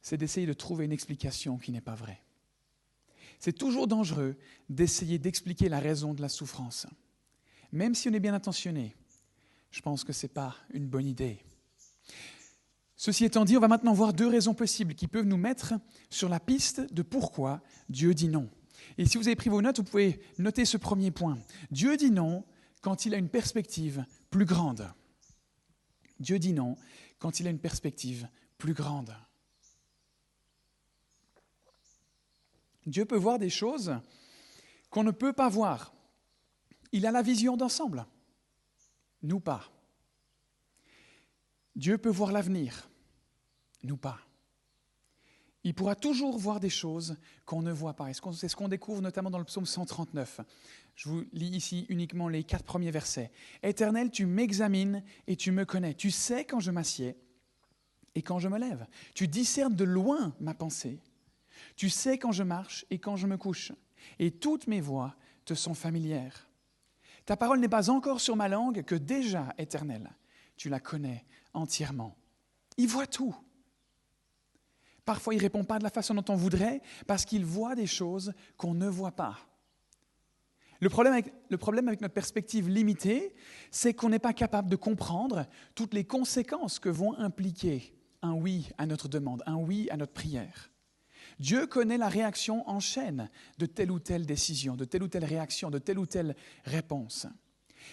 c'est 0.04 0.18
d'essayer 0.18 0.46
de 0.46 0.52
trouver 0.52 0.84
une 0.84 0.92
explication 0.92 1.56
qui 1.56 1.72
n'est 1.72 1.80
pas 1.80 1.94
vraie. 1.94 2.20
C'est 3.40 3.56
toujours 3.56 3.86
dangereux 3.86 4.36
d'essayer 4.68 5.18
d'expliquer 5.18 5.70
la 5.70 5.80
raison 5.80 6.12
de 6.12 6.20
la 6.20 6.28
souffrance. 6.28 6.86
Même 7.72 7.94
si 7.94 8.10
on 8.10 8.12
est 8.12 8.20
bien 8.20 8.34
intentionné, 8.34 8.94
je 9.70 9.80
pense 9.80 10.04
que 10.04 10.12
ce 10.12 10.26
n'est 10.26 10.32
pas 10.32 10.54
une 10.74 10.86
bonne 10.86 11.06
idée. 11.06 11.42
Ceci 12.96 13.24
étant 13.24 13.46
dit, 13.46 13.56
on 13.56 13.60
va 13.60 13.68
maintenant 13.68 13.94
voir 13.94 14.12
deux 14.12 14.28
raisons 14.28 14.52
possibles 14.52 14.94
qui 14.94 15.08
peuvent 15.08 15.24
nous 15.24 15.38
mettre 15.38 15.72
sur 16.10 16.28
la 16.28 16.38
piste 16.38 16.92
de 16.92 17.00
pourquoi 17.00 17.62
Dieu 17.88 18.12
dit 18.12 18.28
non. 18.28 18.50
Et 18.98 19.06
si 19.06 19.16
vous 19.16 19.26
avez 19.26 19.36
pris 19.36 19.48
vos 19.48 19.62
notes, 19.62 19.78
vous 19.78 19.84
pouvez 19.84 20.20
noter 20.36 20.66
ce 20.66 20.76
premier 20.76 21.10
point. 21.10 21.38
Dieu 21.70 21.96
dit 21.96 22.10
non 22.10 22.44
quand 22.82 23.06
il 23.06 23.14
a 23.14 23.16
une 23.16 23.30
perspective 23.30 24.04
plus 24.28 24.44
grande. 24.44 24.86
Dieu 26.20 26.38
dit 26.38 26.52
non 26.52 26.76
quand 27.18 27.40
il 27.40 27.46
a 27.46 27.50
une 27.50 27.58
perspective 27.58 28.28
plus 28.58 28.74
grande. 28.74 29.16
Dieu 32.86 33.04
peut 33.04 33.16
voir 33.16 33.38
des 33.38 33.50
choses 33.50 33.96
qu'on 34.90 35.04
ne 35.04 35.10
peut 35.10 35.32
pas 35.32 35.48
voir. 35.48 35.92
Il 36.92 37.06
a 37.06 37.10
la 37.10 37.22
vision 37.22 37.56
d'ensemble. 37.56 38.06
Nous 39.22 39.40
pas. 39.40 39.70
Dieu 41.74 41.98
peut 41.98 42.10
voir 42.10 42.30
l'avenir. 42.30 42.88
Nous 43.82 43.96
pas. 43.96 44.20
Il 45.64 45.74
pourra 45.74 45.96
toujours 45.96 46.38
voir 46.38 46.60
des 46.60 46.70
choses 46.70 47.16
qu'on 47.46 47.62
ne 47.62 47.72
voit 47.72 47.94
pas. 47.94 48.08
C'est 48.12 48.48
ce 48.48 48.54
qu'on 48.54 48.68
découvre 48.68 49.00
notamment 49.00 49.30
dans 49.30 49.38
le 49.38 49.44
psaume 49.44 49.64
139. 49.64 50.40
Je 50.94 51.08
vous 51.08 51.24
lis 51.32 51.48
ici 51.48 51.86
uniquement 51.88 52.28
les 52.28 52.44
quatre 52.44 52.64
premiers 52.64 52.90
versets. 52.90 53.32
Éternel, 53.62 54.10
tu 54.10 54.26
m'examines 54.26 55.02
et 55.26 55.36
tu 55.36 55.50
me 55.52 55.64
connais. 55.64 55.94
Tu 55.94 56.10
sais 56.10 56.44
quand 56.44 56.60
je 56.60 56.70
m'assieds 56.70 57.16
et 58.14 58.22
quand 58.22 58.38
je 58.38 58.48
me 58.48 58.58
lève. 58.58 58.86
Tu 59.14 59.26
discernes 59.26 59.74
de 59.74 59.84
loin 59.84 60.34
ma 60.38 60.54
pensée. 60.54 61.00
Tu 61.76 61.90
sais 61.90 62.18
quand 62.18 62.32
je 62.32 62.42
marche 62.42 62.86
et 62.90 62.98
quand 62.98 63.16
je 63.16 63.26
me 63.26 63.36
couche 63.36 63.72
et 64.18 64.30
toutes 64.30 64.66
mes 64.66 64.80
voies 64.80 65.14
te 65.44 65.54
sont 65.54 65.74
familières. 65.74 66.48
Ta 67.24 67.36
parole 67.36 67.60
n'est 67.60 67.68
pas 67.68 67.90
encore 67.90 68.20
sur 68.20 68.36
ma 68.36 68.48
langue 68.48 68.82
que 68.82 68.94
déjà, 68.94 69.54
éternelle, 69.58 70.10
tu 70.56 70.68
la 70.68 70.80
connais 70.80 71.24
entièrement. 71.52 72.16
Il 72.76 72.88
voit 72.88 73.06
tout. 73.06 73.34
Parfois, 75.04 75.34
il 75.34 75.38
ne 75.38 75.42
répond 75.42 75.64
pas 75.64 75.78
de 75.78 75.84
la 75.84 75.90
façon 75.90 76.14
dont 76.14 76.24
on 76.28 76.36
voudrait 76.36 76.80
parce 77.06 77.24
qu'il 77.24 77.44
voit 77.44 77.74
des 77.74 77.86
choses 77.86 78.32
qu'on 78.56 78.74
ne 78.74 78.88
voit 78.88 79.12
pas. 79.12 79.38
Le 80.80 80.88
problème 80.90 81.88
avec 81.88 82.00
notre 82.00 82.14
perspective 82.14 82.68
limitée, 82.68 83.34
c'est 83.70 83.94
qu'on 83.94 84.10
n'est 84.10 84.18
pas 84.18 84.32
capable 84.34 84.68
de 84.68 84.76
comprendre 84.76 85.46
toutes 85.74 85.94
les 85.94 86.04
conséquences 86.04 86.78
que 86.78 86.88
vont 86.88 87.14
impliquer 87.14 87.94
un 88.22 88.32
oui 88.32 88.70
à 88.76 88.86
notre 88.86 89.08
demande, 89.08 89.42
un 89.46 89.56
oui 89.56 89.88
à 89.90 89.96
notre 89.96 90.12
prière. 90.12 90.70
Dieu 91.38 91.66
connaît 91.66 91.98
la 91.98 92.08
réaction 92.08 92.68
en 92.68 92.80
chaîne 92.80 93.28
de 93.58 93.66
telle 93.66 93.90
ou 93.90 93.98
telle 93.98 94.26
décision, 94.26 94.76
de 94.76 94.84
telle 94.84 95.02
ou 95.02 95.08
telle 95.08 95.24
réaction, 95.24 95.70
de 95.70 95.78
telle 95.78 95.98
ou 95.98 96.06
telle 96.06 96.36
réponse. 96.64 97.26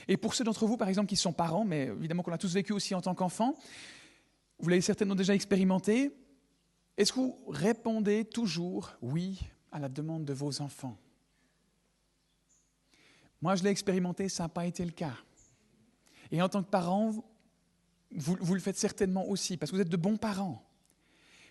Et 0.07 0.17
pour 0.17 0.33
ceux 0.33 0.43
d'entre 0.43 0.65
vous, 0.65 0.77
par 0.77 0.89
exemple, 0.89 1.09
qui 1.09 1.15
sont 1.15 1.33
parents, 1.33 1.65
mais 1.65 1.85
évidemment 1.85 2.23
qu'on 2.23 2.31
a 2.31 2.37
tous 2.37 2.53
vécu 2.53 2.73
aussi 2.73 2.95
en 2.95 3.01
tant 3.01 3.15
qu'enfants, 3.15 3.55
vous 4.59 4.69
l'avez 4.69 4.81
certainement 4.81 5.15
déjà 5.15 5.33
expérimenté, 5.33 6.11
est-ce 6.97 7.13
que 7.13 7.19
vous 7.19 7.37
répondez 7.47 8.25
toujours 8.25 8.91
oui 9.01 9.39
à 9.71 9.79
la 9.79 9.89
demande 9.89 10.25
de 10.25 10.33
vos 10.33 10.61
enfants? 10.61 10.97
Moi, 13.41 13.55
je 13.55 13.63
l'ai 13.63 13.71
expérimenté, 13.71 14.29
ça 14.29 14.43
n'a 14.43 14.49
pas 14.49 14.67
été 14.67 14.85
le 14.85 14.91
cas. 14.91 15.15
Et 16.31 16.41
en 16.41 16.49
tant 16.49 16.61
que 16.61 16.69
parent, 16.69 17.11
vous, 18.15 18.37
vous, 18.39 18.53
le 18.53 18.59
faites 18.59 18.77
certainement 18.77 19.27
aussi, 19.27 19.57
parce 19.57 19.71
que 19.71 19.77
vous 19.77 19.81
êtes 19.81 19.89
de 19.89 19.97
bons 19.97 20.17
parents. 20.17 20.63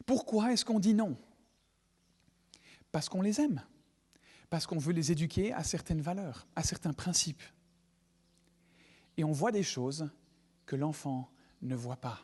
Pourquoi 0.07 0.53
est-ce 0.53 0.65
qu'on 0.65 0.79
dit 0.79 0.95
non? 0.95 1.17
Parce 2.93 3.09
qu'on 3.09 3.23
les 3.23 3.41
aime, 3.41 3.63
parce 4.49 4.67
qu'on 4.67 4.79
veut 4.79 4.93
les 4.93 5.13
éduquer 5.13 5.53
à 5.53 5.65
certaines 5.65 6.01
valeurs, 6.01 6.47
à 6.57 6.63
certains 6.63 6.93
principes. 6.93 7.43
Et 9.17 9.25
on 9.25 9.33
voit 9.33 9.53
des 9.53 9.63
choses 9.63 10.11
que 10.67 10.77
l'enfant 10.77 11.31
ne 11.63 11.75
voit 11.75 11.97
pas. 11.97 12.21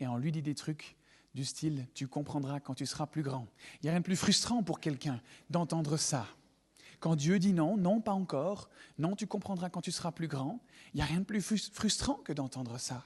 Et 0.00 0.06
on 0.06 0.16
lui 0.16 0.32
dit 0.32 0.42
des 0.42 0.54
trucs 0.54 0.96
du 1.34 1.44
style 1.44 1.86
Tu 1.94 2.06
comprendras 2.06 2.60
quand 2.60 2.74
tu 2.74 2.86
seras 2.86 3.06
plus 3.06 3.22
grand. 3.22 3.46
Il 3.74 3.84
n'y 3.84 3.88
a 3.88 3.92
rien 3.92 4.00
de 4.00 4.04
plus 4.04 4.16
frustrant 4.16 4.62
pour 4.62 4.80
quelqu'un 4.80 5.20
d'entendre 5.50 5.96
ça. 5.96 6.26
Quand 7.00 7.16
Dieu 7.16 7.38
dit 7.38 7.52
non, 7.52 7.76
non, 7.76 8.00
pas 8.00 8.12
encore, 8.12 8.70
non, 8.98 9.14
tu 9.14 9.26
comprendras 9.26 9.68
quand 9.68 9.82
tu 9.82 9.92
seras 9.92 10.12
plus 10.12 10.28
grand, 10.28 10.60
il 10.92 10.96
n'y 10.96 11.02
a 11.02 11.06
rien 11.06 11.20
de 11.20 11.24
plus 11.24 11.42
frustrant 11.42 12.14
que 12.14 12.32
d'entendre 12.32 12.78
ça. 12.78 13.04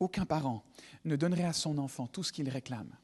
Aucun 0.00 0.26
parent 0.26 0.64
ne 1.04 1.14
donnerait 1.14 1.44
à 1.44 1.52
son 1.52 1.78
enfant 1.78 2.06
tout 2.06 2.24
ce 2.24 2.32
qu'il 2.32 2.48
réclame. 2.48 2.96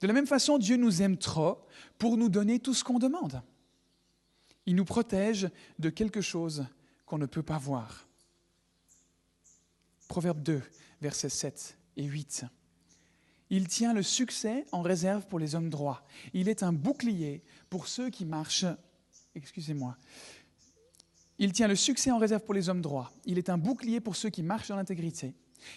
De 0.00 0.06
la 0.06 0.12
même 0.12 0.26
façon, 0.26 0.58
Dieu 0.58 0.76
nous 0.76 1.02
aime 1.02 1.16
trop 1.16 1.58
pour 1.98 2.16
nous 2.16 2.28
donner 2.28 2.58
tout 2.58 2.74
ce 2.74 2.84
qu'on 2.84 2.98
demande. 2.98 3.42
Il 4.66 4.76
nous 4.76 4.84
protège 4.84 5.48
de 5.78 5.90
quelque 5.90 6.20
chose 6.20 6.66
qu'on 7.06 7.18
ne 7.18 7.26
peut 7.26 7.42
pas 7.42 7.58
voir. 7.58 8.06
Proverbe 10.08 10.42
2, 10.42 10.62
versets 11.00 11.28
7 11.28 11.78
et 11.96 12.04
8. 12.04 12.44
Il 13.50 13.68
tient 13.68 13.92
le 13.92 14.02
succès 14.02 14.64
en 14.72 14.82
réserve 14.82 15.26
pour 15.26 15.38
les 15.38 15.54
hommes 15.54 15.68
droits. 15.68 16.04
Il 16.32 16.48
est 16.48 16.62
un 16.62 16.72
bouclier 16.72 17.42
pour 17.68 17.86
ceux 17.86 18.08
qui 18.08 18.24
marchent. 18.24 18.64
Excusez-moi. 19.34 19.96
Il 21.38 21.52
tient 21.52 21.68
le 21.68 21.76
succès 21.76 22.10
en 22.10 22.18
réserve 22.18 22.44
pour 22.44 22.54
les 22.54 22.68
hommes 22.68 22.80
droits. 22.80 23.12
Il 23.24 23.36
est 23.36 23.50
un 23.50 23.58
bouclier 23.58 24.00
pour 24.00 24.16
ceux 24.16 24.30
qui 24.30 24.42
marchent 24.42 24.68
dans 24.68 24.76
l'intégrité. 24.76 25.34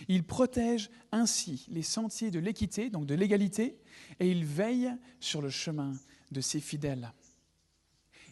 Il 0.08 0.24
protège 0.24 0.90
ainsi 1.12 1.66
les 1.70 1.84
sentiers 1.84 2.32
de 2.32 2.40
l'équité, 2.40 2.90
donc 2.90 3.06
de 3.06 3.16
l'égalité, 3.16 3.80
et 4.20 4.30
il 4.30 4.46
veille 4.46 4.92
sur 5.20 5.42
le 5.42 5.50
chemin 5.50 5.94
de 6.32 6.42
ses 6.42 6.60
fidèles. 6.60 7.14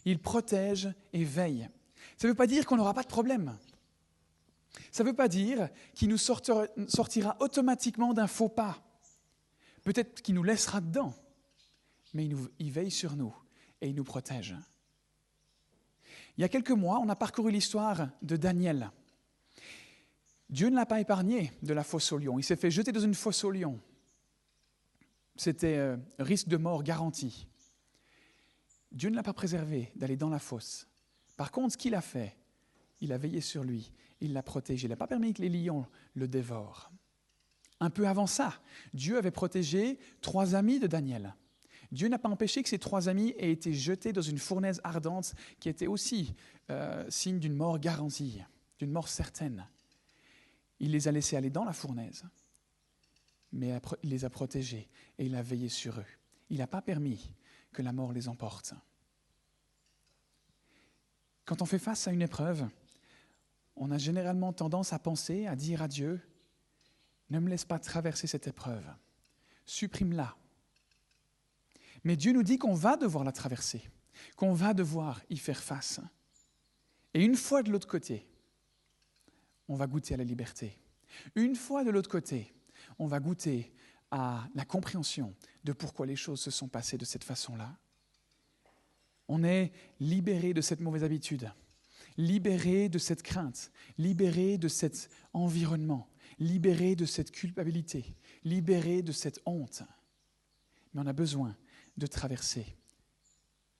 Il 0.04 0.20
protège 0.20 0.92
et 1.12 1.24
veille. 1.24 1.68
Ça 2.16 2.26
ne 2.26 2.32
veut 2.32 2.36
pas 2.36 2.46
dire 2.46 2.66
qu'on 2.66 2.76
n'aura 2.76 2.94
pas 2.94 3.02
de 3.02 3.08
problème. 3.08 3.56
Ça 4.90 5.02
ne 5.02 5.08
veut 5.08 5.14
pas 5.14 5.28
dire 5.28 5.68
qu'il 5.94 6.08
nous 6.08 6.18
sortira, 6.18 7.36
automatiquement 7.40 8.12
d'un 8.12 8.26
faux 8.26 8.48
pas. 8.48 8.82
Peut-être 9.82 10.22
qu'il 10.22 10.34
nous 10.34 10.42
laissera 10.42 10.80
dedans, 10.80 11.14
mais 12.12 12.26
il, 12.26 12.36
il 12.58 12.70
veille 12.70 12.90
sur 12.90 13.16
nous 13.16 13.34
et 13.80 13.88
il 13.88 13.94
nous 13.94 14.04
protège. 14.04 14.56
Il 16.36 16.40
y 16.40 16.44
a 16.44 16.48
quelques 16.48 16.70
mois, 16.70 16.98
on 17.00 17.08
a 17.08 17.16
parcouru 17.16 17.52
l'histoire 17.52 18.08
de 18.22 18.36
Daniel. 18.36 18.90
Dieu 20.50 20.68
ne 20.68 20.76
l'a 20.76 20.86
pas 20.86 21.00
épargné 21.00 21.52
de 21.62 21.72
la 21.72 21.84
fosse 21.84 22.12
au 22.12 22.18
lion. 22.18 22.38
Il 22.38 22.44
s'est 22.44 22.56
fait 22.56 22.70
jeter 22.70 22.92
dans 22.92 23.00
une 23.00 23.14
fosse 23.14 23.44
au 23.44 23.50
lion. 23.50 23.80
C'était 25.36 25.76
euh, 25.76 25.96
risque 26.18 26.48
de 26.48 26.56
mort 26.56 26.82
garanti. 26.82 27.46
Dieu 28.92 29.10
ne 29.10 29.16
l'a 29.16 29.22
pas 29.22 29.32
préservé 29.32 29.90
d'aller 29.96 30.16
dans 30.16 30.30
la 30.30 30.38
fosse. 30.38 30.86
Par 31.36 31.50
contre, 31.50 31.72
ce 31.72 31.78
qu'il 31.78 31.94
a 31.94 32.00
fait, 32.00 32.36
il 33.00 33.12
a 33.12 33.18
veillé 33.18 33.40
sur 33.40 33.64
lui, 33.64 33.92
il 34.20 34.32
l'a 34.32 34.42
protégé. 34.42 34.86
Il 34.86 34.90
n'a 34.90 34.96
pas 34.96 35.08
permis 35.08 35.34
que 35.34 35.42
les 35.42 35.48
lions 35.48 35.86
le 36.14 36.28
dévorent. 36.28 36.92
Un 37.80 37.90
peu 37.90 38.06
avant 38.06 38.26
ça, 38.26 38.54
Dieu 38.92 39.18
avait 39.18 39.32
protégé 39.32 39.98
trois 40.20 40.54
amis 40.54 40.78
de 40.78 40.86
Daniel. 40.86 41.34
Dieu 41.90 42.08
n'a 42.08 42.18
pas 42.18 42.28
empêché 42.28 42.62
que 42.62 42.68
ces 42.68 42.78
trois 42.78 43.08
amis 43.08 43.34
aient 43.38 43.50
été 43.50 43.72
jetés 43.72 44.12
dans 44.12 44.22
une 44.22 44.38
fournaise 44.38 44.80
ardente 44.84 45.34
qui 45.60 45.68
était 45.68 45.86
aussi 45.86 46.34
euh, 46.70 47.04
signe 47.08 47.38
d'une 47.38 47.54
mort 47.54 47.78
garantie, 47.78 48.40
d'une 48.78 48.90
mort 48.90 49.08
certaine. 49.08 49.66
Il 50.80 50.90
les 50.90 51.08
a 51.08 51.12
laissés 51.12 51.36
aller 51.36 51.50
dans 51.50 51.64
la 51.64 51.72
fournaise, 51.72 52.24
mais 53.52 53.80
il 54.02 54.10
les 54.10 54.24
a 54.24 54.30
protégés 54.30 54.88
et 55.18 55.26
il 55.26 55.34
a 55.34 55.42
veillé 55.42 55.68
sur 55.68 55.98
eux. 55.98 56.06
Il 56.50 56.58
n'a 56.58 56.66
pas 56.66 56.82
permis 56.82 57.30
que 57.72 57.82
la 57.82 57.92
mort 57.92 58.12
les 58.12 58.28
emporte. 58.28 58.74
Quand 61.44 61.62
on 61.62 61.66
fait 61.66 61.78
face 61.78 62.08
à 62.08 62.12
une 62.12 62.22
épreuve, 62.22 62.66
on 63.76 63.90
a 63.90 63.98
généralement 63.98 64.52
tendance 64.52 64.92
à 64.92 64.98
penser, 64.98 65.46
à 65.46 65.56
dire 65.56 65.82
à 65.82 65.88
Dieu, 65.88 66.20
ne 67.30 67.38
me 67.38 67.48
laisse 67.48 67.64
pas 67.64 67.78
traverser 67.78 68.26
cette 68.26 68.46
épreuve, 68.46 68.86
supprime-la. 69.66 70.36
Mais 72.04 72.16
Dieu 72.16 72.32
nous 72.32 72.42
dit 72.42 72.58
qu'on 72.58 72.74
va 72.74 72.96
devoir 72.96 73.24
la 73.24 73.32
traverser, 73.32 73.82
qu'on 74.36 74.52
va 74.52 74.74
devoir 74.74 75.22
y 75.30 75.36
faire 75.36 75.62
face. 75.62 76.00
Et 77.14 77.24
une 77.24 77.36
fois 77.36 77.62
de 77.62 77.70
l'autre 77.70 77.88
côté, 77.88 78.26
on 79.68 79.76
va 79.76 79.86
goûter 79.86 80.14
à 80.14 80.16
la 80.18 80.24
liberté. 80.24 80.78
Une 81.34 81.56
fois 81.56 81.84
de 81.84 81.90
l'autre 81.90 82.10
côté, 82.10 82.54
on 82.98 83.06
va 83.06 83.20
goûter 83.20 83.72
à 84.10 84.46
la 84.54 84.64
compréhension 84.64 85.34
de 85.64 85.72
pourquoi 85.72 86.06
les 86.06 86.16
choses 86.16 86.40
se 86.40 86.50
sont 86.50 86.68
passées 86.68 86.98
de 86.98 87.04
cette 87.04 87.24
façon-là. 87.24 87.76
On 89.28 89.42
est 89.42 89.72
libéré 90.00 90.52
de 90.52 90.60
cette 90.60 90.80
mauvaise 90.80 91.04
habitude, 91.04 91.50
libéré 92.16 92.88
de 92.88 92.98
cette 92.98 93.22
crainte, 93.22 93.72
libéré 93.98 94.58
de 94.58 94.68
cet 94.68 95.08
environnement, 95.32 96.08
libéré 96.38 96.94
de 96.94 97.06
cette 97.06 97.30
culpabilité, 97.30 98.14
libéré 98.44 99.02
de 99.02 99.12
cette 99.12 99.40
honte. 99.46 99.82
Mais 100.92 101.00
on 101.02 101.06
a 101.06 101.12
besoin 101.12 101.56
de 101.96 102.06
traverser 102.06 102.76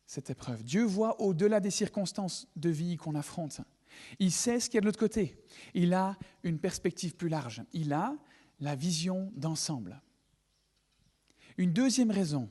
cette 0.06 0.30
épreuve. 0.30 0.62
Dieu 0.62 0.84
voit 0.84 1.20
au-delà 1.20 1.60
des 1.60 1.70
circonstances 1.70 2.48
de 2.56 2.70
vie 2.70 2.96
qu'on 2.96 3.14
affronte. 3.14 3.60
Il 4.18 4.32
sait 4.32 4.60
ce 4.60 4.68
qu'il 4.68 4.76
y 4.76 4.78
a 4.78 4.80
de 4.80 4.86
l'autre 4.86 4.98
côté. 4.98 5.36
Il 5.74 5.94
a 5.94 6.16
une 6.42 6.58
perspective 6.58 7.14
plus 7.14 7.28
large. 7.28 7.62
Il 7.72 7.92
a 7.92 8.16
la 8.60 8.74
vision 8.74 9.32
d'ensemble. 9.36 10.00
Une 11.56 11.72
deuxième 11.72 12.10
raison 12.10 12.50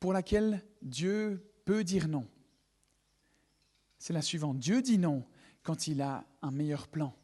pour 0.00 0.12
laquelle 0.12 0.64
Dieu 0.82 1.44
peut 1.64 1.84
dire 1.84 2.08
non, 2.08 2.26
c'est 3.98 4.12
la 4.12 4.22
suivante. 4.22 4.58
Dieu 4.58 4.80
dit 4.80 4.98
non 4.98 5.24
quand 5.62 5.86
il 5.88 6.00
a 6.02 6.24
un 6.42 6.50
meilleur 6.50 6.88
plan. 6.88 7.14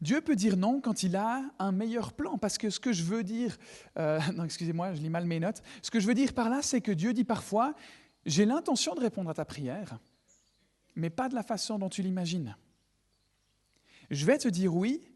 Dieu 0.00 0.20
peut 0.20 0.34
dire 0.34 0.56
non 0.56 0.80
quand 0.80 1.04
il 1.04 1.14
a 1.14 1.44
un 1.60 1.70
meilleur 1.70 2.12
plan, 2.12 2.36
parce 2.36 2.58
que 2.58 2.70
ce 2.70 2.80
que 2.80 2.92
je 2.92 3.04
veux 3.04 3.22
dire, 3.22 3.56
euh, 3.98 4.18
non 4.34 4.44
excusez-moi, 4.44 4.94
je 4.94 5.00
lis 5.00 5.10
mal 5.10 5.26
mes 5.26 5.38
notes, 5.38 5.62
ce 5.80 5.90
que 5.90 6.00
je 6.00 6.06
veux 6.08 6.14
dire 6.14 6.32
par 6.32 6.50
là, 6.50 6.60
c'est 6.60 6.80
que 6.80 6.90
Dieu 6.90 7.12
dit 7.12 7.24
parfois, 7.24 7.74
j'ai 8.26 8.44
l'intention 8.44 8.94
de 8.94 9.00
répondre 9.00 9.30
à 9.30 9.34
ta 9.34 9.44
prière, 9.44 9.98
mais 10.94 11.10
pas 11.10 11.28
de 11.28 11.34
la 11.34 11.42
façon 11.42 11.78
dont 11.78 11.88
tu 11.88 12.02
l'imagines. 12.02 12.56
Je 14.10 14.26
vais 14.26 14.38
te 14.38 14.48
dire 14.48 14.74
oui, 14.74 15.08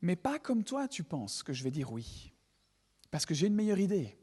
mais 0.00 0.16
pas 0.16 0.38
comme 0.38 0.64
toi 0.64 0.88
tu 0.88 1.02
penses 1.02 1.42
que 1.42 1.52
je 1.52 1.64
vais 1.64 1.70
dire 1.70 1.92
oui, 1.92 2.32
parce 3.10 3.26
que 3.26 3.34
j'ai 3.34 3.46
une 3.46 3.54
meilleure 3.54 3.80
idée. 3.80 4.16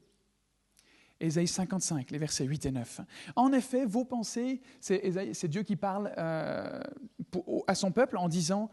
Ésaïe 1.19 1.47
55, 1.47 2.11
les 2.11 2.17
versets 2.17 2.43
8 2.43 2.65
et 2.65 2.71
9. 2.71 3.01
En 3.37 3.53
effet, 3.53 3.85
vos 3.85 4.03
pensées, 4.03 4.61
c'est 4.81 5.47
Dieu 5.47 5.63
qui 5.63 5.77
parle 5.77 6.13
euh, 6.17 6.81
à 7.67 7.75
son 7.75 7.91
peuple 7.91 8.17
en 8.17 8.27
disant 8.27 8.69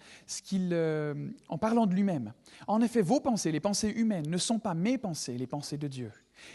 euh, 0.53 1.31
en 1.49 1.59
parlant 1.59 1.87
de 1.87 1.95
lui-même. 1.95 2.33
En 2.67 2.81
effet, 2.83 3.01
vos 3.01 3.21
pensées, 3.21 3.53
les 3.53 3.61
pensées 3.61 3.91
humaines, 3.91 4.29
ne 4.29 4.39
sont 4.39 4.59
pas 4.59 4.75
mes 4.75 4.99
pensées, 4.99 5.39
les 5.39 5.47
pensées 5.47 5.79
de 5.79 5.87
Dieu. 5.87 6.11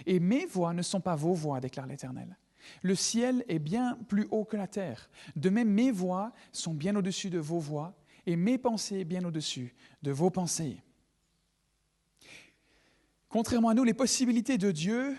Et 0.06 0.20
mes 0.20 0.46
voix 0.46 0.74
ne 0.74 0.82
sont 0.82 1.00
pas 1.00 1.16
vos 1.16 1.34
voix, 1.34 1.62
déclare 1.62 1.88
l'Éternel. 1.88 2.38
Le 2.82 2.96
ciel 2.96 3.44
est 3.48 3.60
bien 3.60 3.98
plus 4.08 4.28
haut 4.32 4.46
que 4.46 4.58
la 4.58 4.68
terre. 4.68 5.10
De 5.36 5.50
même, 5.50 5.70
mes 5.70 5.92
voix 5.92 6.34
sont 6.52 6.74
bien 6.74 6.96
au-dessus 6.96 7.30
de 7.30 7.40
vos 7.40 7.60
voix 7.60 7.96
et 8.26 8.36
mes 8.36 8.58
pensées 8.58 9.06
bien 9.06 9.24
au-dessus 9.24 9.74
de 10.02 10.12
vos 10.12 10.30
pensées. 10.30 10.82
Contrairement 13.30 13.70
à 13.70 13.74
nous, 13.74 13.84
les 13.84 13.94
possibilités 13.94 14.58
de 14.58 14.72
Dieu 14.72 15.16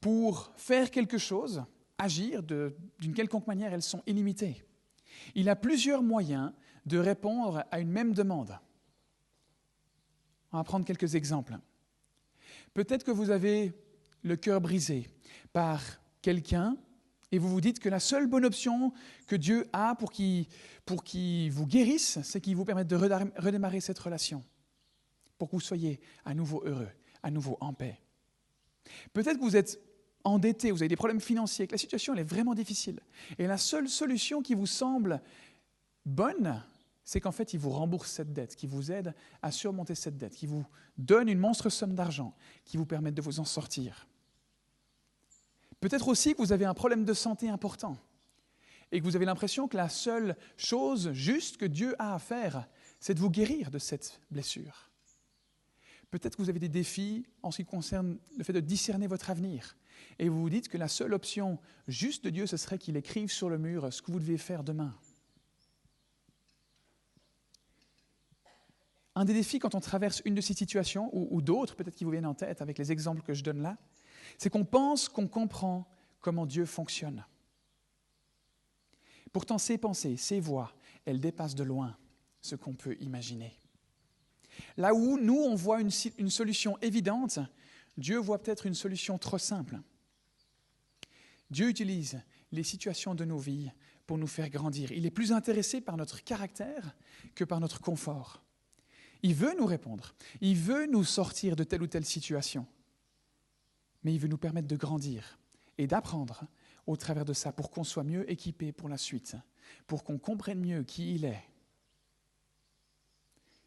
pour 0.00 0.52
faire 0.56 0.90
quelque 0.90 1.18
chose, 1.18 1.64
agir 1.96 2.42
d'une 2.42 3.14
quelconque 3.14 3.46
manière, 3.46 3.72
elles 3.72 3.82
sont 3.82 4.02
illimitées. 4.06 4.62
Il 5.34 5.48
a 5.48 5.56
plusieurs 5.56 6.02
moyens 6.02 6.52
de 6.86 6.98
répondre 6.98 7.64
à 7.70 7.80
une 7.80 7.90
même 7.90 8.14
demande. 8.14 8.58
On 10.52 10.58
va 10.58 10.64
prendre 10.64 10.84
quelques 10.84 11.14
exemples. 11.14 11.58
Peut-être 12.74 13.04
que 13.04 13.10
vous 13.10 13.30
avez 13.30 13.72
le 14.22 14.36
cœur 14.36 14.60
brisé 14.60 15.08
par 15.52 15.82
quelqu'un 16.22 16.76
et 17.30 17.38
vous 17.38 17.48
vous 17.48 17.60
dites 17.60 17.78
que 17.78 17.88
la 17.88 18.00
seule 18.00 18.26
bonne 18.26 18.44
option 18.44 18.92
que 19.26 19.36
Dieu 19.36 19.66
a 19.72 19.94
pour 19.94 20.10
qu'il 20.10 20.46
pour 20.86 21.04
vous 21.04 21.66
guérisse, 21.66 22.18
c'est 22.22 22.40
qu'il 22.40 22.56
vous 22.56 22.64
permette 22.64 22.88
de 22.88 22.96
redémarrer 22.96 23.80
cette 23.80 23.98
relation, 23.98 24.42
pour 25.36 25.48
que 25.48 25.56
vous 25.56 25.60
soyez 25.60 26.00
à 26.24 26.34
nouveau 26.34 26.62
heureux, 26.64 26.88
à 27.22 27.30
nouveau 27.30 27.58
en 27.60 27.74
paix. 27.74 28.00
Peut-être 29.12 29.36
que 29.36 29.42
vous 29.42 29.56
êtes 29.56 29.78
endetté, 30.24 30.70
vous 30.70 30.82
avez 30.82 30.88
des 30.88 30.96
problèmes 30.96 31.20
financiers, 31.20 31.66
que 31.66 31.72
la 31.72 31.78
situation 31.78 32.14
est 32.14 32.24
vraiment 32.24 32.54
difficile. 32.54 33.00
Et 33.38 33.46
la 33.46 33.58
seule 33.58 33.88
solution 33.88 34.40
qui 34.40 34.54
vous 34.54 34.66
semble 34.66 35.20
bonne, 36.06 36.64
c'est 37.04 37.20
qu'en 37.20 37.32
fait, 37.32 37.52
il 37.52 37.60
vous 37.60 37.70
rembourse 37.70 38.10
cette 38.10 38.32
dette, 38.32 38.56
qui 38.56 38.66
vous 38.66 38.90
aide 38.90 39.14
à 39.42 39.50
surmonter 39.50 39.94
cette 39.94 40.16
dette, 40.16 40.34
qui 40.34 40.46
vous 40.46 40.64
donne 40.96 41.28
une 41.28 41.38
monstre 41.38 41.68
somme 41.68 41.94
d'argent, 41.94 42.34
qui 42.64 42.78
vous 42.78 42.86
permet 42.86 43.12
de 43.12 43.20
vous 43.20 43.40
en 43.40 43.44
sortir. 43.44 44.08
Peut-être 45.80 46.08
aussi 46.08 46.34
que 46.34 46.38
vous 46.38 46.52
avez 46.52 46.64
un 46.64 46.74
problème 46.74 47.04
de 47.04 47.14
santé 47.14 47.48
important 47.48 47.96
et 48.90 49.00
que 49.00 49.04
vous 49.04 49.16
avez 49.16 49.26
l'impression 49.26 49.68
que 49.68 49.76
la 49.76 49.88
seule 49.88 50.36
chose 50.56 51.12
juste 51.12 51.56
que 51.56 51.66
Dieu 51.66 51.94
a 51.98 52.14
à 52.14 52.18
faire, 52.18 52.68
c'est 53.00 53.14
de 53.14 53.20
vous 53.20 53.30
guérir 53.30 53.70
de 53.70 53.78
cette 53.78 54.20
blessure. 54.30 54.90
Peut-être 56.10 56.36
que 56.36 56.42
vous 56.42 56.48
avez 56.48 56.58
des 56.58 56.70
défis 56.70 57.26
en 57.42 57.50
ce 57.50 57.58
qui 57.58 57.66
concerne 57.66 58.18
le 58.36 58.44
fait 58.44 58.54
de 58.54 58.60
discerner 58.60 59.06
votre 59.06 59.30
avenir 59.30 59.76
et 60.18 60.28
vous 60.28 60.40
vous 60.40 60.50
dites 60.50 60.68
que 60.68 60.78
la 60.78 60.88
seule 60.88 61.12
option 61.12 61.58
juste 61.86 62.24
de 62.24 62.30
Dieu, 62.30 62.46
ce 62.46 62.56
serait 62.56 62.78
qu'il 62.78 62.96
écrive 62.96 63.30
sur 63.30 63.48
le 63.48 63.58
mur 63.58 63.92
ce 63.92 64.02
que 64.02 64.10
vous 64.10 64.20
devez 64.20 64.38
faire 64.38 64.64
demain. 64.64 64.94
Un 69.14 69.24
des 69.24 69.34
défis 69.34 69.58
quand 69.58 69.74
on 69.74 69.80
traverse 69.80 70.22
une 70.24 70.34
de 70.34 70.40
ces 70.40 70.54
situations, 70.54 71.10
ou, 71.12 71.42
d'autres 71.42 71.74
peut-être 71.74 71.96
qui 71.96 72.04
vous 72.04 72.12
viennent 72.12 72.26
en 72.26 72.34
tête 72.34 72.62
avec 72.62 72.78
les 72.78 72.92
exemples 72.92 73.22
que 73.22 73.34
je 73.34 73.42
donne 73.42 73.60
là, 73.60 73.76
c'est 74.36 74.50
qu'on 74.50 74.64
pense 74.64 75.08
qu'on 75.08 75.28
comprend 75.28 75.88
comment 76.20 76.46
Dieu 76.46 76.66
fonctionne. 76.66 77.24
Pourtant, 79.32 79.58
ses 79.58 79.78
pensées, 79.78 80.16
ses 80.16 80.40
voix, 80.40 80.72
elles 81.04 81.20
dépassent 81.20 81.54
de 81.54 81.64
loin 81.64 81.96
ce 82.40 82.56
qu'on 82.56 82.74
peut 82.74 82.96
imaginer. 83.00 83.58
Là 84.76 84.94
où 84.94 85.18
nous, 85.18 85.38
on 85.38 85.54
voit 85.54 85.80
une, 85.80 85.90
une 86.18 86.30
solution 86.30 86.76
évidente, 86.80 87.38
Dieu 87.96 88.18
voit 88.18 88.42
peut-être 88.42 88.66
une 88.66 88.74
solution 88.74 89.18
trop 89.18 89.38
simple. 89.38 89.78
Dieu 91.50 91.68
utilise 91.68 92.20
les 92.52 92.62
situations 92.62 93.14
de 93.14 93.24
nos 93.24 93.38
vies 93.38 93.70
pour 94.06 94.18
nous 94.18 94.26
faire 94.26 94.48
grandir. 94.50 94.92
Il 94.92 95.06
est 95.06 95.10
plus 95.10 95.32
intéressé 95.32 95.80
par 95.80 95.96
notre 95.96 96.22
caractère 96.24 96.96
que 97.34 97.44
par 97.44 97.60
notre 97.60 97.80
confort. 97.80 98.42
Il 99.22 99.34
veut 99.34 99.54
nous 99.58 99.66
répondre. 99.66 100.14
Il 100.40 100.56
veut 100.56 100.86
nous 100.86 101.04
sortir 101.04 101.56
de 101.56 101.64
telle 101.64 101.82
ou 101.82 101.86
telle 101.86 102.04
situation. 102.04 102.66
Mais 104.02 104.14
il 104.14 104.20
veut 104.20 104.28
nous 104.28 104.38
permettre 104.38 104.68
de 104.68 104.76
grandir 104.76 105.38
et 105.76 105.86
d'apprendre 105.86 106.44
au 106.86 106.96
travers 106.96 107.24
de 107.24 107.32
ça 107.32 107.52
pour 107.52 107.70
qu'on 107.70 107.84
soit 107.84 108.04
mieux 108.04 108.30
équipé 108.30 108.72
pour 108.72 108.88
la 108.88 108.96
suite, 108.96 109.36
pour 109.86 110.04
qu'on 110.04 110.18
comprenne 110.18 110.60
mieux 110.60 110.82
qui 110.82 111.14
il 111.14 111.24
est. 111.24 111.44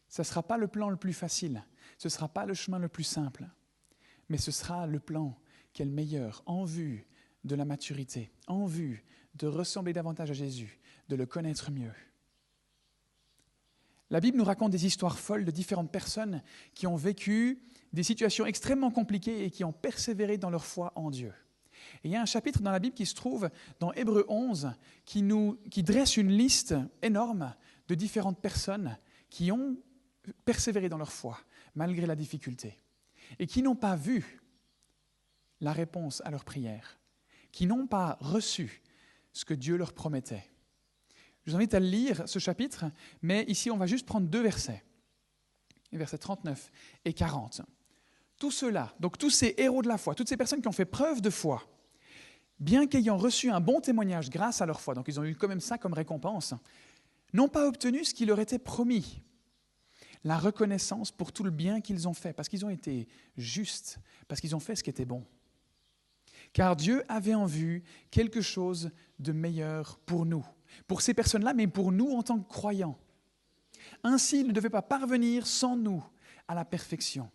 Ce 0.08 0.22
ne 0.22 0.26
sera 0.26 0.42
pas 0.42 0.58
le 0.58 0.68
plan 0.68 0.90
le 0.90 0.96
plus 0.96 1.14
facile, 1.14 1.64
ce 1.98 2.08
ne 2.08 2.10
sera 2.10 2.28
pas 2.28 2.44
le 2.44 2.54
chemin 2.54 2.78
le 2.78 2.88
plus 2.88 3.04
simple, 3.04 3.48
mais 4.28 4.36
ce 4.36 4.50
sera 4.50 4.86
le 4.86 5.00
plan 5.00 5.38
qui 5.72 5.82
est 5.82 5.86
le 5.86 5.90
meilleur 5.90 6.42
en 6.46 6.64
vue 6.64 7.06
de 7.44 7.54
la 7.54 7.64
maturité, 7.64 8.30
en 8.46 8.66
vue 8.66 9.04
de 9.34 9.46
ressembler 9.46 9.92
davantage 9.92 10.30
à 10.30 10.34
Jésus, 10.34 10.78
de 11.08 11.16
le 11.16 11.26
connaître 11.26 11.70
mieux. 11.70 11.92
La 14.12 14.20
Bible 14.20 14.36
nous 14.36 14.44
raconte 14.44 14.72
des 14.72 14.84
histoires 14.84 15.18
folles 15.18 15.46
de 15.46 15.50
différentes 15.50 15.90
personnes 15.90 16.42
qui 16.74 16.86
ont 16.86 16.96
vécu 16.96 17.62
des 17.94 18.02
situations 18.02 18.44
extrêmement 18.44 18.90
compliquées 18.90 19.42
et 19.42 19.50
qui 19.50 19.64
ont 19.64 19.72
persévéré 19.72 20.36
dans 20.36 20.50
leur 20.50 20.66
foi 20.66 20.92
en 20.96 21.10
Dieu. 21.10 21.32
Il 22.04 22.10
y 22.10 22.16
a 22.16 22.20
un 22.20 22.26
chapitre 22.26 22.60
dans 22.60 22.70
la 22.70 22.78
Bible 22.78 22.94
qui 22.94 23.06
se 23.06 23.14
trouve 23.14 23.48
dans 23.80 23.90
Hébreu 23.94 24.26
11 24.28 24.72
qui, 25.06 25.22
nous, 25.22 25.58
qui 25.70 25.82
dresse 25.82 26.18
une 26.18 26.30
liste 26.30 26.74
énorme 27.00 27.54
de 27.88 27.94
différentes 27.94 28.38
personnes 28.38 28.98
qui 29.30 29.50
ont 29.50 29.78
persévéré 30.44 30.90
dans 30.90 30.98
leur 30.98 31.10
foi 31.10 31.38
malgré 31.74 32.04
la 32.04 32.14
difficulté 32.14 32.78
et 33.38 33.46
qui 33.46 33.62
n'ont 33.62 33.76
pas 33.76 33.96
vu 33.96 34.42
la 35.62 35.72
réponse 35.72 36.20
à 36.26 36.30
leur 36.30 36.44
prière 36.44 37.00
qui 37.50 37.66
n'ont 37.66 37.86
pas 37.86 38.18
reçu 38.20 38.82
ce 39.32 39.46
que 39.46 39.54
Dieu 39.54 39.78
leur 39.78 39.94
promettait. 39.94 40.51
Je 41.44 41.50
vous 41.50 41.56
invite 41.56 41.74
à 41.74 41.80
lire 41.80 42.22
ce 42.26 42.38
chapitre, 42.38 42.84
mais 43.20 43.44
ici 43.48 43.70
on 43.70 43.76
va 43.76 43.86
juste 43.86 44.06
prendre 44.06 44.28
deux 44.28 44.42
versets, 44.42 44.84
les 45.90 45.98
versets 45.98 46.18
39 46.18 46.70
et 47.04 47.12
40. 47.12 47.62
Tout 48.38 48.50
cela, 48.50 48.94
donc 49.00 49.18
tous 49.18 49.30
ces 49.30 49.54
héros 49.58 49.82
de 49.82 49.88
la 49.88 49.98
foi, 49.98 50.14
toutes 50.14 50.28
ces 50.28 50.36
personnes 50.36 50.60
qui 50.60 50.68
ont 50.68 50.72
fait 50.72 50.84
preuve 50.84 51.20
de 51.20 51.30
foi, 51.30 51.62
bien 52.58 52.86
qu'ayant 52.86 53.16
reçu 53.16 53.50
un 53.50 53.60
bon 53.60 53.80
témoignage 53.80 54.30
grâce 54.30 54.60
à 54.60 54.66
leur 54.66 54.80
foi, 54.80 54.94
donc 54.94 55.08
ils 55.08 55.18
ont 55.18 55.24
eu 55.24 55.34
quand 55.34 55.48
même 55.48 55.60
ça 55.60 55.78
comme 55.78 55.92
récompense, 55.92 56.54
n'ont 57.32 57.48
pas 57.48 57.66
obtenu 57.66 58.04
ce 58.04 58.14
qui 58.14 58.24
leur 58.24 58.38
était 58.38 58.58
promis, 58.58 59.22
la 60.24 60.38
reconnaissance 60.38 61.10
pour 61.10 61.32
tout 61.32 61.42
le 61.42 61.50
bien 61.50 61.80
qu'ils 61.80 62.06
ont 62.06 62.14
fait, 62.14 62.32
parce 62.32 62.48
qu'ils 62.48 62.64
ont 62.64 62.70
été 62.70 63.08
justes, 63.36 63.98
parce 64.28 64.40
qu'ils 64.40 64.54
ont 64.54 64.60
fait 64.60 64.76
ce 64.76 64.84
qui 64.84 64.90
était 64.90 65.04
bon. 65.04 65.24
Car 66.52 66.76
Dieu 66.76 67.02
avait 67.08 67.34
en 67.34 67.46
vue 67.46 67.82
quelque 68.10 68.40
chose 68.40 68.90
de 69.18 69.32
meilleur 69.32 69.98
pour 70.00 70.26
nous, 70.26 70.44
pour 70.86 71.02
ces 71.02 71.14
personnes-là, 71.14 71.54
mais 71.54 71.66
pour 71.66 71.92
nous 71.92 72.10
en 72.10 72.22
tant 72.22 72.38
que 72.38 72.48
croyants. 72.48 72.98
Ainsi, 74.02 74.40
il 74.40 74.48
ne 74.48 74.52
devait 74.52 74.70
pas 74.70 74.82
parvenir 74.82 75.46
sans 75.46 75.76
nous 75.76 76.02
à 76.48 76.54
la 76.54 76.64
perfection. 76.64 77.30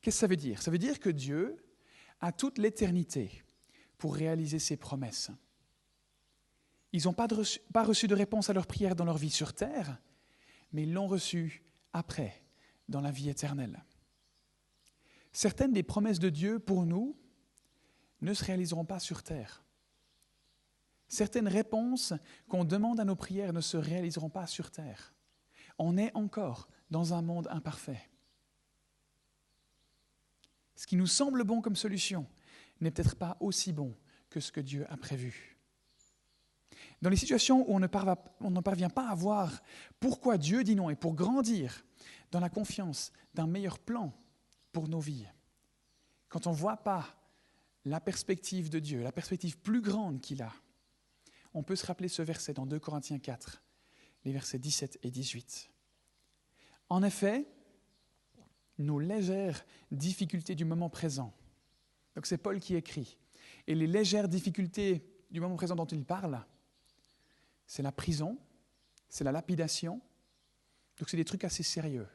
Qu'est-ce 0.00 0.16
que 0.16 0.20
ça 0.20 0.26
veut 0.26 0.36
dire? 0.36 0.62
Ça 0.62 0.70
veut 0.70 0.78
dire 0.78 1.00
que 1.00 1.10
Dieu 1.10 1.64
a 2.20 2.32
toute 2.32 2.58
l'éternité 2.58 3.42
pour 3.98 4.14
réaliser 4.14 4.58
ses 4.58 4.76
promesses. 4.76 5.30
Ils 6.92 7.04
n'ont 7.04 7.12
pas, 7.12 7.26
reçu 7.84 8.08
de 8.08 8.14
réponse 8.14 8.48
à 8.48 8.52
leur 8.52 8.66
prière 8.66 8.94
dans 8.94 9.04
leur 9.04 9.18
vie 9.18 9.30
sur 9.30 9.52
terre, 9.52 9.98
mais 10.72 10.84
ils 10.84 10.92
l'ont 10.92 11.08
reçu 11.08 11.62
après, 11.92 12.42
dans 12.88 13.00
la 13.00 13.10
vie 13.10 13.28
éternelle 13.28 13.82
certaines 15.38 15.72
des 15.72 15.84
promesses 15.84 16.18
de 16.18 16.30
Dieu 16.30 16.58
pour 16.58 16.84
nous 16.84 17.16
ne 18.22 18.34
se 18.34 18.44
réaliseront 18.44 18.84
pas 18.84 18.98
sur 18.98 19.22
terre. 19.22 19.62
Certaines 21.08 21.48
réponses 21.48 22.12
qu'on 22.48 22.64
demande 22.64 23.00
à 23.00 23.04
nos 23.04 23.16
prières 23.16 23.52
ne 23.52 23.60
se 23.60 23.76
réaliseront 23.76 24.28
pas 24.28 24.46
sur 24.46 24.70
terre. 24.70 25.14
On 25.78 25.96
est 25.96 26.14
encore 26.14 26.68
dans 26.90 27.14
un 27.14 27.22
monde 27.22 27.48
imparfait. 27.50 28.08
Ce 30.76 30.86
qui 30.86 30.96
nous 30.96 31.06
semble 31.06 31.44
bon 31.44 31.60
comme 31.60 31.76
solution 31.76 32.26
n'est 32.80 32.90
peut-être 32.90 33.16
pas 33.16 33.36
aussi 33.40 33.72
bon 33.72 33.96
que 34.30 34.40
ce 34.40 34.52
que 34.52 34.60
Dieu 34.60 34.86
a 34.90 34.96
prévu. 34.96 35.58
Dans 37.00 37.10
les 37.10 37.16
situations 37.16 37.68
où 37.68 37.76
on 37.76 37.80
ne, 37.80 38.60
parvient 38.60 38.90
pas 38.90 39.08
à 39.08 39.14
voir 39.14 39.62
pourquoi 40.00 40.36
Dieu 40.36 40.64
dit 40.64 40.74
non 40.74 40.90
et 40.90 40.96
pour 40.96 41.14
grandir 41.14 41.84
dans 42.30 42.40
la 42.40 42.50
confiance 42.50 43.12
d'un 43.34 43.46
meilleur 43.46 43.78
plan 43.78 44.12
pour 44.72 44.88
nos 44.88 45.00
vies. 45.00 45.26
Quand 46.28 46.46
on 46.46 46.52
ne 46.52 46.56
voit 46.56 46.76
pas 46.76 47.06
la 47.84 48.00
perspective 48.00 48.68
de 48.68 48.78
Dieu, 48.78 49.02
la 49.02 49.12
perspective 49.12 49.58
plus 49.58 49.80
grande 49.80 50.20
qu'il 50.20 50.42
a, 50.42 50.52
on 51.58 51.64
peut 51.64 51.74
se 51.74 51.84
rappeler 51.84 52.06
ce 52.06 52.22
verset 52.22 52.54
dans 52.54 52.66
2 52.66 52.78
Corinthiens 52.78 53.18
4, 53.18 53.64
les 54.24 54.30
versets 54.30 54.60
17 54.60 55.00
et 55.02 55.10
18. 55.10 55.72
En 56.88 57.02
effet, 57.02 57.48
nos 58.78 59.00
légères 59.00 59.66
difficultés 59.90 60.54
du 60.54 60.64
moment 60.64 60.88
présent, 60.88 61.34
donc 62.14 62.26
c'est 62.26 62.38
Paul 62.38 62.60
qui 62.60 62.76
écrit, 62.76 63.18
et 63.66 63.74
les 63.74 63.88
légères 63.88 64.28
difficultés 64.28 65.04
du 65.32 65.40
moment 65.40 65.56
présent 65.56 65.74
dont 65.74 65.84
il 65.84 66.04
parle, 66.04 66.46
c'est 67.66 67.82
la 67.82 67.90
prison, 67.90 68.38
c'est 69.08 69.24
la 69.24 69.32
lapidation, 69.32 70.00
donc 70.96 71.08
c'est 71.08 71.16
des 71.16 71.24
trucs 71.24 71.42
assez 71.42 71.64
sérieux. 71.64 72.06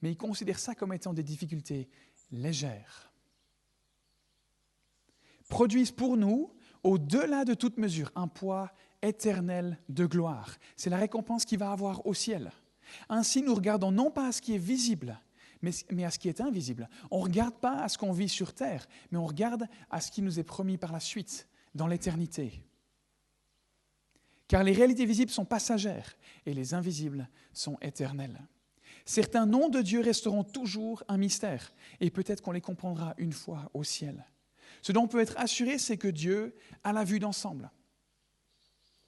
Mais 0.00 0.12
il 0.12 0.16
considère 0.16 0.60
ça 0.60 0.76
comme 0.76 0.92
étant 0.92 1.12
des 1.12 1.24
difficultés 1.24 1.88
légères. 2.30 3.12
Produisent 5.48 5.90
pour 5.90 6.16
nous, 6.16 6.52
au-delà 6.86 7.44
de 7.44 7.54
toute 7.54 7.78
mesure, 7.78 8.12
un 8.14 8.28
poids 8.28 8.70
éternel 9.02 9.78
de 9.88 10.06
gloire. 10.06 10.56
C'est 10.76 10.88
la 10.88 10.98
récompense 10.98 11.44
qu'il 11.44 11.58
va 11.58 11.72
avoir 11.72 12.06
au 12.06 12.14
ciel. 12.14 12.52
Ainsi, 13.08 13.42
nous 13.42 13.54
regardons 13.54 13.90
non 13.90 14.10
pas 14.10 14.28
à 14.28 14.32
ce 14.32 14.40
qui 14.40 14.54
est 14.54 14.58
visible, 14.58 15.18
mais, 15.62 16.04
à 16.04 16.10
ce 16.10 16.18
qui 16.18 16.28
est 16.28 16.40
invisible. 16.40 16.88
On 17.10 17.18
ne 17.18 17.24
regarde 17.24 17.56
pas 17.56 17.80
à 17.80 17.88
ce 17.88 17.98
qu'on 17.98 18.12
vit 18.12 18.28
sur 18.28 18.54
terre, 18.54 18.86
mais 19.10 19.18
on 19.18 19.26
regarde 19.26 19.66
à 19.90 20.00
ce 20.00 20.12
qui 20.12 20.22
nous 20.22 20.38
est 20.38 20.44
promis 20.44 20.78
par 20.78 20.92
la 20.92 21.00
suite, 21.00 21.48
dans 21.74 21.88
l'éternité. 21.88 22.62
Car 24.46 24.62
les 24.62 24.72
réalités 24.72 25.06
visibles 25.06 25.32
sont 25.32 25.44
passagères 25.44 26.16
et 26.46 26.54
les 26.54 26.72
invisibles 26.72 27.28
sont 27.52 27.76
éternelles. 27.82 28.40
Certains 29.04 29.44
noms 29.44 29.68
de 29.68 29.82
Dieu 29.82 30.00
resteront 30.00 30.44
toujours 30.44 31.02
un 31.08 31.18
mystère, 31.18 31.72
et 32.00 32.10
peut-être 32.10 32.42
qu'on 32.42 32.52
les 32.52 32.60
comprendra 32.60 33.14
une 33.18 33.32
fois 33.32 33.70
au 33.74 33.82
ciel. 33.82 34.24
Ce 34.86 34.92
dont 34.92 35.02
on 35.02 35.08
peut 35.08 35.18
être 35.18 35.36
assuré, 35.36 35.80
c'est 35.80 35.98
que 35.98 36.06
Dieu 36.06 36.54
a 36.84 36.92
la 36.92 37.02
vue 37.02 37.18
d'ensemble, 37.18 37.72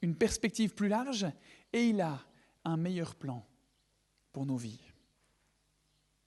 une 0.02 0.16
perspective 0.16 0.74
plus 0.74 0.88
large, 0.88 1.24
et 1.72 1.86
il 1.86 2.00
a 2.00 2.20
un 2.64 2.76
meilleur 2.76 3.14
plan 3.14 3.46
pour 4.32 4.44
nos 4.44 4.56
vies. 4.56 4.80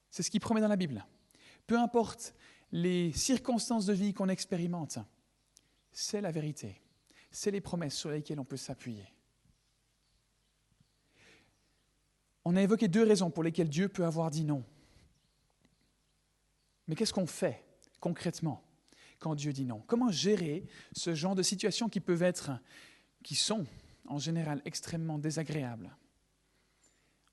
C'est 0.10 0.24
ce 0.24 0.32
qu'il 0.32 0.40
promet 0.40 0.62
dans 0.62 0.70
la 0.70 0.78
Bible. 0.78 1.06
Peu 1.68 1.78
importe 1.78 2.34
les 2.72 3.12
circonstances 3.12 3.88
de 3.88 3.92
vie 3.92 4.14
qu'on 4.14 4.30
expérimente, 4.30 5.00
c'est 5.92 6.22
la 6.22 6.32
vérité. 6.32 6.82
C'est 7.30 7.52
les 7.52 7.60
promesses 7.60 7.98
sur 7.98 8.10
lesquelles 8.10 8.40
on 8.40 8.46
peut 8.46 8.56
s'appuyer. 8.56 9.14
On 12.46 12.56
a 12.56 12.62
évoqué 12.62 12.88
deux 12.88 13.04
raisons 13.04 13.30
pour 13.30 13.44
lesquelles 13.44 13.68
Dieu 13.68 13.90
peut 13.90 14.06
avoir 14.06 14.32
dit 14.32 14.46
non. 14.46 14.64
Mais 16.88 16.96
qu'est-ce 16.96 17.12
qu'on 17.12 17.28
fait 17.28 17.66
concrètement 18.00 18.64
quand 19.22 19.36
Dieu 19.36 19.54
dit 19.54 19.66
non 19.66 19.82
Comment 19.88 20.12
gérer 20.12 20.66
ce 20.92 21.16
genre 21.16 21.36
de 21.36 21.44
situations 21.44 21.88
qui 21.88 22.02
peuvent 22.02 22.24
être, 22.24 22.52
qui 23.24 23.36
sont 23.36 23.66
en 24.08 24.18
général 24.18 24.62
extrêmement 24.66 25.18
désagréables? 25.18 25.96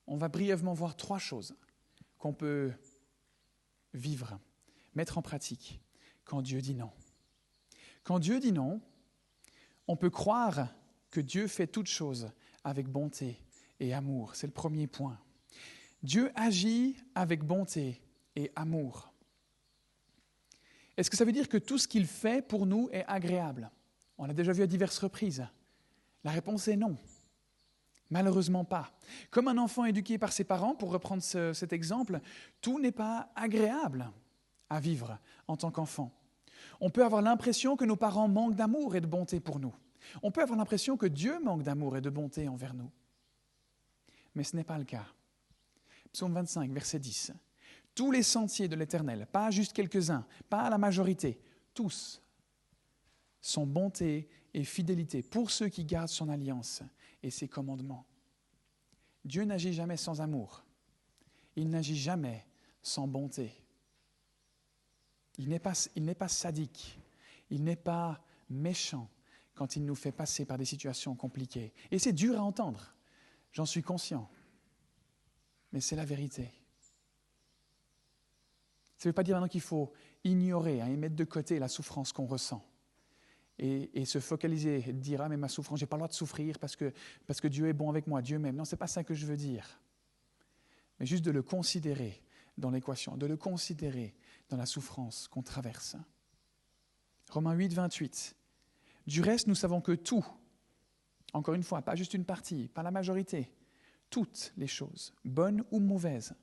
On 0.07 0.15
va 0.15 0.29
brièvement 0.29 0.73
voir 0.73 0.95
trois 0.95 1.19
choses 1.19 1.55
qu'on 2.17 2.33
peut 2.33 2.71
vivre, 3.93 4.39
mettre 4.95 5.17
en 5.17 5.21
pratique 5.21 5.81
quand 6.23 6.41
Dieu 6.41 6.61
dit 6.61 6.75
non. 6.75 6.91
Quand 8.03 8.19
Dieu 8.19 8.39
dit 8.39 8.51
non, 8.51 8.81
on 9.87 9.97
peut 9.97 10.09
croire 10.09 10.69
que 11.09 11.19
Dieu 11.19 11.47
fait 11.47 11.67
toutes 11.67 11.87
choses 11.87 12.31
avec 12.63 12.87
bonté 12.87 13.41
et 13.79 13.93
amour. 13.93 14.35
C'est 14.35 14.47
le 14.47 14.53
premier 14.53 14.85
point. 14.85 15.19
Dieu 16.03 16.31
agit 16.35 16.97
avec 17.15 17.43
bonté 17.43 17.99
et 18.35 18.51
amour. 18.55 19.08
Est-ce 20.99 21.09
que 21.09 21.15
ça 21.15 21.23
veut 21.23 21.31
dire 21.31 21.47
que 21.47 21.57
tout 21.57 21.77
ce 21.77 21.87
qu'il 21.87 22.05
fait 22.05 22.45
pour 22.45 22.65
nous 22.65 22.89
est 22.91 23.05
agréable? 23.07 23.71
On 24.17 24.25
l'a 24.25 24.33
déjà 24.33 24.51
vu 24.51 24.63
à 24.63 24.67
diverses 24.67 24.99
reprises. 24.99 25.47
La 26.25 26.31
réponse 26.31 26.67
est 26.67 26.75
non. 26.75 26.97
Malheureusement 28.09 28.65
pas. 28.65 28.91
Comme 29.31 29.47
un 29.47 29.57
enfant 29.57 29.85
éduqué 29.85 30.17
par 30.17 30.33
ses 30.33 30.43
parents, 30.43 30.75
pour 30.75 30.91
reprendre 30.91 31.23
cet 31.23 31.71
exemple, 31.71 32.19
tout 32.59 32.81
n'est 32.81 32.91
pas 32.91 33.31
agréable 33.37 34.11
à 34.69 34.81
vivre 34.81 35.17
en 35.47 35.55
tant 35.55 35.71
qu'enfant. 35.71 36.11
On 36.81 36.89
peut 36.89 37.05
avoir 37.05 37.21
l'impression 37.21 37.77
que 37.77 37.85
nos 37.85 37.95
parents 37.95 38.27
manquent 38.27 38.55
d'amour 38.55 38.97
et 38.97 38.99
de 38.99 39.07
bonté 39.07 39.39
pour 39.39 39.61
nous. 39.61 39.73
On 40.21 40.31
peut 40.31 40.41
avoir 40.41 40.59
l'impression 40.59 40.97
que 40.97 41.05
Dieu 41.05 41.39
manque 41.39 41.63
d'amour 41.63 41.95
et 41.95 42.01
de 42.01 42.09
bonté 42.09 42.49
envers 42.49 42.73
nous. 42.73 42.91
Mais 44.35 44.43
ce 44.43 44.53
n'est 44.53 44.65
pas 44.65 44.77
le 44.77 44.83
cas. 44.83 45.05
Psaume 46.11 46.33
25, 46.33 46.69
verset 46.71 46.99
10. 46.99 47.31
Tous 47.95 48.11
les 48.11 48.23
sentiers 48.23 48.67
de 48.67 48.75
l'Éternel, 48.75 49.27
pas 49.31 49.51
juste 49.51 49.73
quelques-uns, 49.73 50.25
pas 50.49 50.69
la 50.69 50.77
majorité, 50.77 51.39
tous 51.73 52.21
sont 53.41 53.65
bonté 53.65 54.29
et 54.53 54.63
fidélité 54.63 55.21
pour 55.21 55.51
ceux 55.51 55.69
qui 55.69 55.85
gardent 55.85 56.09
son 56.09 56.29
alliance 56.29 56.81
et 57.23 57.29
ses 57.29 57.47
commandements. 57.47 58.05
Dieu 59.25 59.43
n'agit 59.43 59.73
jamais 59.73 59.97
sans 59.97 60.21
amour. 60.21 60.63
Il 61.55 61.69
n'agit 61.69 61.97
jamais 61.97 62.45
sans 62.81 63.07
bonté. 63.07 63.53
Il 65.37 65.49
n'est 65.49 65.59
pas, 65.59 65.73
pas 66.17 66.27
sadique. 66.27 66.99
Il 67.49 67.63
n'est 67.63 67.75
pas 67.75 68.21
méchant 68.49 69.09
quand 69.55 69.75
il 69.75 69.85
nous 69.85 69.95
fait 69.95 70.11
passer 70.11 70.45
par 70.45 70.57
des 70.57 70.65
situations 70.65 71.15
compliquées. 71.15 71.73
Et 71.91 71.99
c'est 71.99 72.13
dur 72.13 72.39
à 72.39 72.43
entendre. 72.43 72.95
J'en 73.51 73.65
suis 73.65 73.81
conscient. 73.81 74.29
Mais 75.71 75.81
c'est 75.81 75.95
la 75.95 76.05
vérité. 76.05 76.51
Ça 78.99 79.07
ne 79.07 79.11
veut 79.11 79.15
pas 79.15 79.23
dire 79.23 79.35
maintenant 79.35 79.47
qu'il 79.47 79.61
faut 79.61 79.93
ignorer 80.25 80.81
hein, 80.81 80.87
et 80.87 80.97
mettre 80.97 81.15
de 81.15 81.23
côté 81.23 81.57
la 81.57 81.69
souffrance 81.69 82.11
qu'on 82.11 82.25
ressent 82.25 82.63
et, 83.57 84.05
se 84.05 84.19
focaliser 84.19 84.81
dire 84.93 85.21
Ah, 85.21 85.29
mais 85.29 85.37
ma 85.37 85.47
souffrance, 85.47 85.79
je 85.79 85.85
n'ai 85.85 85.87
pas 85.87 85.95
le 85.95 86.01
droit 86.01 86.07
de 86.07 86.13
souffrir 86.13 86.59
parce 86.59 86.75
que, 86.75 86.93
parce 87.27 87.41
que 87.41 87.47
Dieu 87.47 87.67
est 87.67 87.73
bon 87.73 87.89
avec 87.89 88.07
moi, 88.07 88.21
Dieu 88.21 88.39
m'aime. 88.39 88.55
Non, 88.55 88.65
ce 88.65 88.75
n'est 88.75 88.77
pas 88.77 88.87
ça 88.87 89.03
que 89.03 89.13
je 89.13 89.25
veux 89.25 89.37
dire. 89.37 89.81
Mais 90.99 91.05
juste 91.05 91.25
de 91.25 91.31
le 91.31 91.41
considérer 91.41 92.21
dans 92.57 92.71
l'équation, 92.71 93.17
de 93.17 93.25
le 93.25 93.37
considérer 93.37 94.15
dans 94.49 94.57
la 94.57 94.65
souffrance 94.65 95.27
qu'on 95.27 95.43
traverse. 95.43 95.95
Romains 97.29 97.53
8, 97.53 97.73
28. 97.73 98.35
Du 99.07 99.21
reste, 99.21 99.47
nous 99.47 99.55
savons 99.55 99.81
que 99.81 99.93
tout, 99.93 100.25
encore 101.33 101.53
une 101.53 101.63
fois, 101.63 101.81
pas 101.81 101.95
juste 101.95 102.13
une 102.13 102.25
partie, 102.25 102.67
pas 102.69 102.83
la 102.83 102.91
majorité, 102.91 103.51
toutes 104.09 104.53
les 104.57 104.67
choses, 104.67 105.13
bonnes 105.23 105.63
ou 105.71 105.79
mauvaises, 105.79 106.33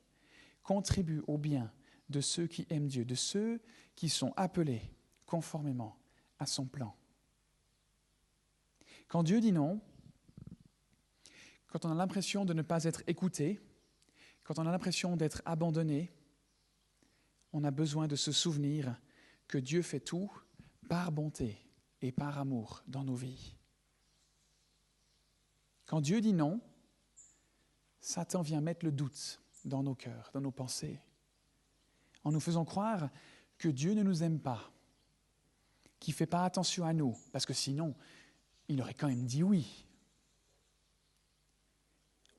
contribuent 0.63 1.23
au 1.27 1.39
bien 1.39 1.71
de 2.09 2.21
ceux 2.21 2.47
qui 2.47 2.67
aiment 2.71 2.89
Dieu, 2.89 3.05
de 3.05 3.15
ceux 3.15 3.61
qui 3.95 4.09
sont 4.09 4.33
appelés 4.37 4.83
conformément 5.25 5.99
à 6.39 6.47
son 6.47 6.67
plan. 6.67 6.95
Quand 9.09 9.23
Dieu 9.23 9.41
dit 9.41 9.53
non, 9.53 9.81
quand 11.69 11.85
on 11.85 11.91
a 11.91 11.95
l'impression 11.95 12.45
de 12.45 12.55
ne 12.55 12.63
pas 12.63 12.85
être 12.85 13.03
écouté, 13.07 13.61
quand 14.45 14.59
on 14.59 14.67
a 14.67 14.71
l'impression 14.71 15.17
d'être 15.17 15.43
abandonné, 15.45 16.13
on 17.53 17.65
a 17.65 17.71
besoin 17.71 18.07
de 18.07 18.17
se 18.17 18.33
souvenir 18.33 19.01
que 19.49 19.59
Dieu 19.59 19.83
fait 19.83 20.01
tout 20.01 20.31
par 20.89 21.13
bonté 21.13 21.59
et 22.03 22.13
par 22.13 22.39
amour 22.39 22.83
dans 22.87 23.05
nos 23.05 23.15
vies. 23.15 23.57
Quand 25.87 26.01
Dieu 26.01 26.21
dit 26.21 26.33
non, 26.33 26.61
Satan 28.01 28.43
vient 28.43 28.61
mettre 28.61 28.85
le 28.85 28.93
doute 28.93 29.41
dans 29.65 29.83
nos 29.83 29.95
cœurs, 29.95 30.31
dans 30.33 30.41
nos 30.41 30.51
pensées, 30.51 31.01
en 32.27 32.33
nous 32.33 32.41
faisant 32.41 32.65
croire 32.65 33.09
que 33.57 33.69
Dieu 33.69 33.95
ne 33.95 34.03
nous 34.03 34.25
aime 34.25 34.41
pas, 34.41 34.73
qu'il 36.01 36.11
ne 36.11 36.17
fait 36.17 36.27
pas 36.27 36.45
attention 36.45 36.85
à 36.85 36.93
nous, 36.93 37.17
parce 37.31 37.47
que 37.47 37.55
sinon, 37.55 37.95
il 38.67 38.83
aurait 38.83 38.95
quand 38.95 39.07
même 39.07 39.25
dit 39.25 39.45
oui. 39.45 39.87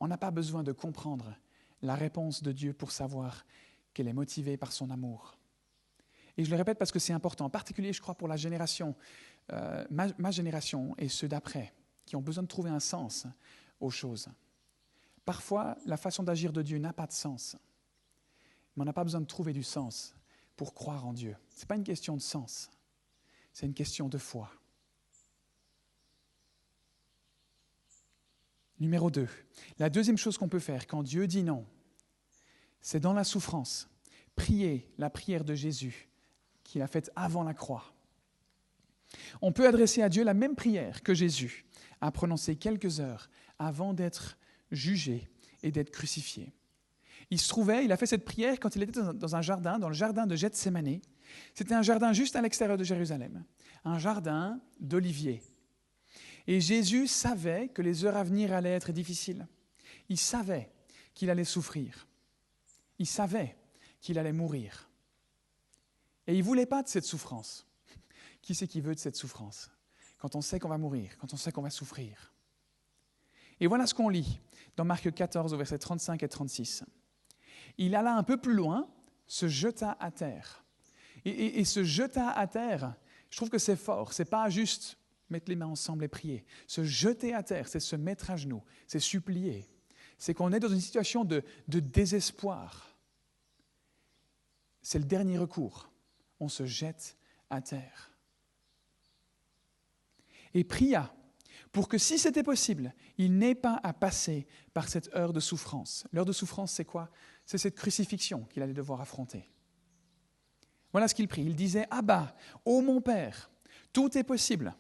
On 0.02 0.10
n'a 0.10 0.18
pas 0.18 0.30
besoin 0.30 0.62
de 0.62 0.74
comprendre 0.74 1.34
la 1.82 1.96
réponse 1.96 2.44
de 2.44 2.52
Dieu 2.52 2.74
pour 2.74 2.92
savoir 2.92 3.46
qu'elle 3.94 4.10
est 4.10 4.14
motivée 4.14 4.58
par 4.58 4.74
son 4.74 4.90
amour. 4.90 5.38
Et 6.36 6.44
je 6.44 6.52
le 6.52 6.58
répète 6.58 6.78
parce 6.78 6.92
que 6.92 7.00
c'est 7.00 7.14
important, 7.14 7.46
en 7.46 7.50
particulier, 7.50 7.94
je 7.94 8.02
crois, 8.02 8.16
pour 8.16 8.28
la 8.28 8.36
génération, 8.36 8.94
euh, 9.54 9.86
ma, 9.90 10.32
génération 10.32 10.96
et 10.98 11.08
ceux 11.08 11.30
d'après, 11.30 11.74
qui 12.06 12.18
ont 12.18 12.22
besoin 12.22 12.44
de 12.44 12.50
trouver 12.50 12.72
un 12.72 12.82
sens 12.82 13.26
aux 13.80 13.90
choses. 13.90 14.28
Parfois, 15.24 15.78
la 15.86 15.96
façon 15.96 16.24
d'agir 16.24 16.52
de 16.52 16.62
Dieu 16.62 16.78
n'a 16.78 16.92
pas 16.92 17.08
de 17.08 17.14
sens, 17.14 17.56
mais 18.78 18.84
on 18.84 18.86
n'a 18.86 18.94
pas 18.94 19.04
besoin 19.04 19.22
de 19.22 19.26
trouver 19.26 19.54
du 19.54 19.64
sens 19.64 20.16
pour 20.56 20.76
croire 20.76 21.06
en 21.06 21.14
Dieu. 21.14 21.36
Ce 21.56 21.62
n'est 21.62 21.66
pas 21.66 21.76
une 21.76 21.84
question 21.84 22.16
de 22.16 22.22
sens, 22.22 22.70
c'est 23.52 23.66
une 23.66 23.74
question 23.74 24.08
de 24.08 24.20
foi. 24.20 24.52
Numéro 28.80 29.10
2. 29.10 29.28
La 29.80 29.90
deuxième 29.90 30.20
chose 30.20 30.38
qu'on 30.38 30.48
peut 30.48 30.60
faire 30.60 30.86
quand 30.86 31.02
Dieu 31.02 31.26
dit 31.26 31.42
non, 31.42 31.66
c'est 32.80 33.00
dans 33.00 33.14
la 33.14 33.24
souffrance, 33.24 33.90
prier 34.36 34.88
la 35.00 35.10
prière 35.10 35.44
de 35.44 35.56
Jésus 35.56 36.10
qu'il 36.64 36.84
a 36.84 36.88
faite 36.88 37.12
avant 37.16 37.44
la 37.44 37.56
croix. 37.56 37.96
On 39.42 39.52
peut 39.52 39.68
adresser 39.68 40.04
à 40.04 40.10
Dieu 40.10 40.24
la 40.24 40.36
même 40.36 40.56
prière 40.56 41.02
que 41.02 41.16
Jésus 41.16 41.66
a 42.02 42.12
prononcée 42.12 42.58
quelques 42.58 43.00
heures 43.00 43.30
avant 43.58 43.96
d'être 43.96 44.38
jugé 44.70 45.28
et 45.64 45.72
d'être 45.72 45.90
crucifié. 45.90 46.54
Il 47.30 47.40
se 47.40 47.50
trouvait, 47.50 47.84
il 47.84 47.92
a 47.92 47.98
fait 47.98 48.06
cette 48.06 48.24
prière 48.24 48.60
quand 48.60 48.76
il 48.76 48.84
était 48.84 49.02
dans 49.02 49.36
un 49.36 49.42
jardin, 49.42 49.80
dans 49.80 49.90
le 49.90 49.96
jardin 49.96 50.26
de 50.26 50.36
Gethsemane. 50.36 51.02
C'était 51.54 51.74
un 51.74 51.82
jardin 51.82 52.14
juste 52.14 52.36
à 52.36 52.42
l'extérieur 52.42 52.78
de 52.78 52.84
Jérusalem, 52.84 53.44
un 53.84 54.00
jardin 54.00 54.62
d'oliviers. 54.80 55.44
Et 56.48 56.62
Jésus 56.62 57.08
savait 57.08 57.68
que 57.70 57.82
les 57.82 58.06
heures 58.06 58.16
à 58.16 58.24
venir 58.24 58.54
allaient 58.54 58.72
être 58.72 58.94
difficiles. 58.94 59.46
Il 60.08 60.18
savait 60.18 60.72
qu'il 61.14 61.30
allait 61.30 61.44
souffrir. 61.44 62.08
Il 63.00 63.08
savait 63.08 63.58
qu'il 64.00 64.18
allait 64.18 64.32
mourir. 64.32 64.90
Et 66.26 66.34
il 66.34 66.40
ne 66.40 66.44
voulait 66.44 66.66
pas 66.66 66.84
de 66.84 66.88
cette 66.88 67.04
souffrance. 67.04 67.68
Qui 68.42 68.56
c'est 68.56 68.68
qui 68.68 68.80
veut 68.80 68.96
de 68.96 69.00
cette 69.00 69.18
souffrance? 69.18 69.70
Quand 70.18 70.36
on 70.36 70.42
sait 70.42 70.60
qu'on 70.60 70.70
va 70.70 70.78
mourir, 70.78 71.18
quand 71.18 71.34
on 71.34 71.38
sait 71.38 71.52
qu'on 71.52 71.62
va 71.62 71.70
souffrir. 71.70 72.34
Et 73.60 73.68
voilà 73.68 73.86
ce 73.86 73.94
qu'on 73.94 74.10
lit 74.10 74.40
dans 74.78 74.86
Marc 74.86 75.14
14 75.14 75.54
au 75.54 75.58
verset 75.58 75.80
35 75.80 76.24
et 76.24 76.30
36. 76.30 76.84
Il 77.78 77.96
alla 77.96 78.16
un 78.16 78.24
peu 78.24 78.38
plus 78.38 78.54
loin, 78.54 78.90
se 79.28 79.48
jeta 79.48 79.98
à 80.00 80.12
terre. 80.12 80.64
Et, 81.26 81.66
se 81.66 81.84
jeta 81.84 82.30
à 82.30 82.48
terre, 82.48 82.96
je 83.30 83.38
trouve 83.38 83.50
que 83.50 83.58
c'est 83.58 83.76
fort. 83.76 84.14
C'est 84.14 84.26
pas 84.26 84.50
juste 84.50 84.98
mettre 85.30 85.50
les 85.50 85.56
mains 85.58 85.68
ensemble 85.68 86.06
et 86.06 86.08
prier. 86.08 86.46
Se 86.68 86.84
jeter 86.84 87.34
à 87.34 87.44
terre, 87.44 87.68
c'est 87.68 87.82
se 87.82 87.96
mettre 87.96 88.32
à 88.32 88.38
genoux, 88.38 88.64
c'est 88.88 89.00
supplier. 89.00 89.68
C'est 90.18 90.34
qu'on 90.34 90.54
est 90.54 90.60
dans 90.60 90.70
une 90.70 90.80
situation 90.80 91.26
de, 91.26 91.44
de 91.68 91.80
désespoir. 91.80 92.98
C'est 94.82 95.00
le 95.00 95.06
dernier 95.06 95.38
recours. 95.38 95.92
On 96.40 96.48
se 96.48 96.66
jette 96.66 97.18
à 97.50 97.62
terre. 97.62 98.12
Et 100.54 100.64
pria 100.64 101.14
pour 101.72 101.88
que 101.88 101.98
si 101.98 102.18
c'était 102.18 102.44
possible, 102.44 102.94
il 103.18 103.38
n'ait 103.38 103.54
pas 103.54 103.80
à 103.84 103.94
passer 103.94 104.48
par 104.74 104.88
cette 104.88 105.14
heure 105.14 105.34
de 105.34 105.40
souffrance. 105.40 106.08
L'heure 106.12 106.26
de 106.26 106.32
souffrance, 106.32 106.72
c'est 106.72 106.86
quoi? 106.86 107.12
C'est 107.48 107.58
cette 107.58 107.76
crucifixion 107.76 108.44
qu'il 108.50 108.62
allait 108.62 108.74
devoir 108.74 109.00
affronter. 109.00 109.50
Voilà 110.92 111.08
ce 111.08 111.16
qu'il 111.16 111.30
prie. 111.30 111.44
Il 111.44 111.56
disait, 111.56 111.88
Abba, 111.90 112.36
ô 112.66 112.82
mon 112.82 113.00
Père, 113.00 113.50
tout 113.94 114.18
est 114.18 114.26
possible. 114.26 114.76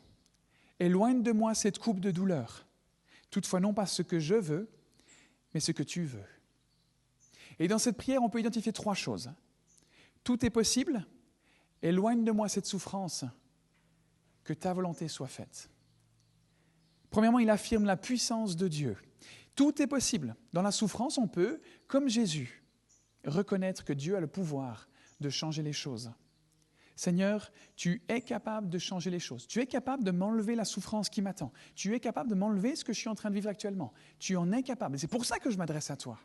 Éloigne 0.78 1.24
de 1.24 1.32
moi 1.32 1.56
cette 1.56 1.80
coupe 1.80 2.02
de 2.02 2.12
douleur. 2.12 2.68
Toutefois, 3.32 3.62
non 3.62 3.74
pas 3.74 3.86
ce 3.86 4.02
que 4.02 4.20
je 4.20 4.36
veux, 4.36 4.70
mais 5.54 5.62
ce 5.62 5.72
que 5.72 5.82
tu 5.82 6.04
veux. 6.04 6.26
Et 7.58 7.70
dans 7.70 7.80
cette 7.80 7.96
prière, 7.96 8.22
on 8.22 8.30
peut 8.30 8.42
identifier 8.42 8.74
trois 8.74 8.96
choses. 8.96 9.32
Tout 10.26 10.46
est 10.46 10.50
possible. 10.50 11.08
Éloigne 11.82 12.26
de 12.26 12.32
moi 12.32 12.50
cette 12.50 12.66
souffrance. 12.66 13.24
Que 14.44 14.54
ta 14.54 14.74
volonté 14.74 15.08
soit 15.08 15.28
faite. 15.28 15.70
Premièrement, 17.10 17.40
il 17.40 17.50
affirme 17.50 17.86
la 17.86 17.96
puissance 17.96 18.58
de 18.58 18.68
Dieu. 18.68 18.98
Tout 19.56 19.82
est 19.82 19.88
possible. 19.88 20.36
Dans 20.54 20.62
la 20.62 20.72
souffrance, 20.72 21.18
on 21.18 21.28
peut, 21.28 21.62
comme 21.88 22.10
Jésus, 22.10 22.57
reconnaître 23.28 23.84
que 23.84 23.94
Dieu 23.94 24.16
a 24.16 24.20
le 24.20 24.28
pouvoir 24.28 24.90
de 25.20 25.30
changer 25.30 25.62
les 25.62 25.74
choses. 25.74 26.12
Seigneur, 26.96 27.52
tu 27.76 28.02
es 28.08 28.22
capable 28.22 28.70
de 28.70 28.80
changer 28.80 29.12
les 29.12 29.20
choses. 29.20 29.46
Tu 29.46 29.60
es 29.60 29.68
capable 29.68 30.04
de 30.04 30.10
m'enlever 30.10 30.56
la 30.56 30.66
souffrance 30.66 31.10
qui 31.10 31.22
m'attend. 31.22 31.54
Tu 31.76 31.94
es 31.94 32.00
capable 32.00 32.30
de 32.30 32.36
m'enlever 32.36 32.76
ce 32.76 32.84
que 32.84 32.92
je 32.92 32.98
suis 32.98 33.10
en 33.10 33.14
train 33.14 33.30
de 33.30 33.36
vivre 33.36 33.50
actuellement. 33.50 33.94
Tu 34.18 34.36
en 34.36 34.52
es 34.52 34.64
capable. 34.64 34.98
C'est 34.98 35.08
pour 35.08 35.24
ça 35.24 35.38
que 35.38 35.52
je 35.52 35.58
m'adresse 35.58 35.92
à 35.92 35.98
toi. 35.98 36.20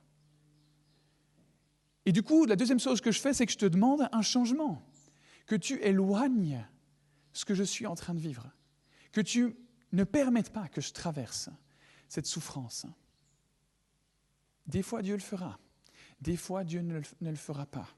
Et 2.07 2.13
du 2.13 2.23
coup, 2.23 2.47
la 2.47 2.57
deuxième 2.57 2.81
chose 2.81 3.03
que 3.03 3.13
je 3.13 3.21
fais, 3.21 3.35
c'est 3.35 3.45
que 3.45 3.53
je 3.53 3.59
te 3.59 3.67
demande 3.67 4.09
un 4.13 4.23
changement. 4.23 4.83
Que 5.47 5.57
tu 5.57 5.79
éloignes 5.83 6.67
ce 7.35 7.45
que 7.45 7.55
je 7.55 7.65
suis 7.65 7.87
en 7.87 7.95
train 7.95 8.15
de 8.15 8.21
vivre. 8.21 8.51
Que 9.13 9.21
tu 9.21 9.55
ne 9.93 10.05
permettent 10.05 10.53
pas 10.53 10.69
que 10.69 10.81
je 10.81 10.93
traverse 10.93 11.51
cette 12.09 12.27
souffrance. 12.27 12.87
Des 14.67 14.83
fois, 14.83 15.03
Dieu 15.03 15.15
le 15.15 15.21
fera. 15.21 15.59
Des 16.23 16.37
fois, 16.37 16.63
Dieu 16.63 16.83
ne 16.83 17.01
le, 17.21 17.35
fera 17.35 17.67
pas. 17.67 17.89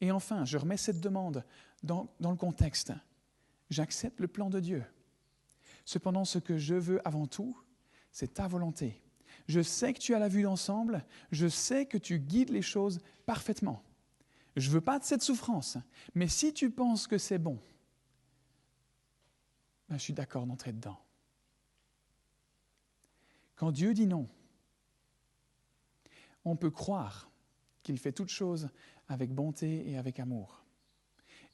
Et 0.00 0.10
enfin, 0.10 0.44
je 0.44 0.58
remets 0.58 0.76
cette 0.76 1.00
demande 1.00 1.44
dans, 1.84 2.12
le 2.18 2.34
contexte. 2.34 2.92
J'accepte 3.70 4.18
le 4.18 4.26
plan 4.26 4.50
de 4.50 4.58
Dieu. 4.58 4.84
Cependant, 5.84 6.24
ce 6.24 6.40
que 6.40 6.58
je 6.58 6.74
veux 6.74 7.06
avant 7.06 7.28
tout, 7.28 7.56
c'est 8.10 8.34
ta 8.34 8.48
volonté. 8.48 9.00
Je 9.46 9.60
sais 9.60 9.92
que 9.92 10.00
tu 10.00 10.12
as 10.12 10.18
la 10.18 10.26
vue 10.26 10.42
d'ensemble, 10.42 11.04
je 11.30 11.46
sais 11.46 11.86
que 11.86 11.98
tu 11.98 12.18
guides 12.18 12.50
les 12.50 12.62
choses 12.62 12.98
parfaitement. 13.26 13.84
Je 14.56 14.68
ne 14.68 14.74
veux 14.74 14.80
pas 14.80 14.98
de 14.98 15.04
cette 15.04 15.22
souffrance, 15.22 15.78
mais 16.16 16.26
si 16.26 16.52
tu 16.52 16.70
penses 16.70 17.06
que 17.06 17.16
c'est 17.16 17.38
bon, 17.38 17.60
ben, 19.88 19.96
je 19.98 20.02
suis 20.02 20.12
d'accord 20.12 20.46
d'entrer 20.46 20.72
dedans. 20.72 20.98
Quand 23.54 23.70
Dieu 23.70 23.94
dit 23.94 24.08
non, 24.08 24.28
on 26.44 26.56
peut 26.56 26.70
croire 26.70 27.30
qu'il 27.82 27.98
fait 27.98 28.12
toutes 28.12 28.28
choses 28.28 28.68
avec 29.08 29.32
bonté 29.32 29.88
et 29.90 29.98
avec 29.98 30.20
amour. 30.20 30.64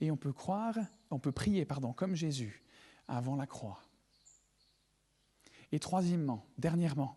Et 0.01 0.11
on 0.11 0.17
peut 0.17 0.33
croire, 0.33 0.77
on 1.11 1.19
peut 1.19 1.33
prier, 1.33 1.65
pardon, 1.65 1.93
comme 1.93 2.15
Jésus, 2.15 2.63
avant 3.09 3.37
la 3.37 3.47
croix. 3.47 3.81
Et 5.73 5.79
troisièmement, 5.79 6.47
dernièrement, 6.59 7.17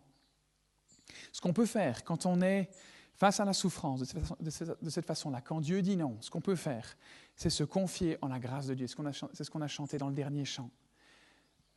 ce 1.32 1.40
qu'on 1.40 1.52
peut 1.52 1.66
faire 1.66 2.04
quand 2.04 2.26
on 2.26 2.40
est 2.40 2.70
face 3.14 3.38
à 3.38 3.44
la 3.44 3.52
souffrance 3.52 4.00
de 4.00 4.90
cette 4.90 5.06
façon-là, 5.06 5.40
quand 5.42 5.60
Dieu 5.60 5.82
dit 5.82 5.96
non, 5.96 6.16
ce 6.20 6.30
qu'on 6.30 6.40
peut 6.40 6.56
faire, 6.56 6.96
c'est 7.36 7.50
se 7.50 7.64
confier 7.64 8.16
en 8.22 8.28
la 8.28 8.38
grâce 8.38 8.66
de 8.66 8.74
Dieu. 8.74 8.86
C'est 8.86 9.44
ce 9.44 9.50
qu'on 9.50 9.60
a 9.60 9.68
chanté 9.68 9.98
dans 9.98 10.08
le 10.08 10.14
dernier 10.14 10.44
chant 10.44 10.70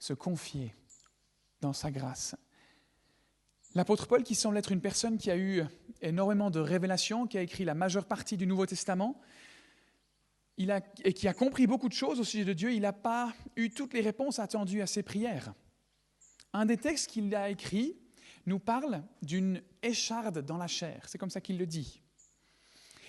se 0.04 0.14
confier 0.14 0.76
dans 1.62 1.72
sa 1.72 1.90
grâce. 1.90 2.36
L'apôtre 3.76 4.08
Paul, 4.08 4.24
qui 4.24 4.36
semble 4.36 4.58
être 4.58 4.72
une 4.72 4.82
personne 4.82 5.18
qui 5.18 5.32
a 5.32 5.38
eu 5.38 5.64
énormément 6.02 6.52
de 6.52 6.60
révélations, 6.60 7.26
qui 7.26 7.38
a 7.38 7.42
écrit 7.42 7.66
la 7.66 7.74
majeure 7.74 8.06
partie 8.06 8.38
du 8.38 8.46
Nouveau 8.46 8.66
Testament, 8.66 9.20
et 10.58 11.14
qui 11.14 11.28
a 11.28 11.34
compris 11.34 11.66
beaucoup 11.66 11.90
de 11.90 11.94
choses 11.94 12.20
au 12.20 12.24
sujet 12.24 12.46
de 12.46 12.54
Dieu, 12.54 12.72
il 12.72 12.82
n'a 12.82 12.94
pas 12.94 13.34
eu 13.56 13.72
toutes 13.72 13.94
les 13.94 14.02
réponses 14.02 14.38
attendues 14.38 14.84
à 14.84 14.88
ses 14.88 15.02
prières. 15.02 15.54
Un 16.54 16.68
des 16.68 16.78
textes 16.78 17.10
qu'il 17.10 17.34
a 17.34 17.50
écrit 17.50 17.98
nous 18.46 18.60
parle 18.60 19.04
d'une 19.24 19.64
écharde 19.82 20.46
dans 20.46 20.58
la 20.58 20.68
chair, 20.68 21.04
c'est 21.08 21.18
comme 21.18 21.32
ça 21.32 21.42
qu'il 21.42 21.58
le 21.58 21.66
dit. 21.66 22.02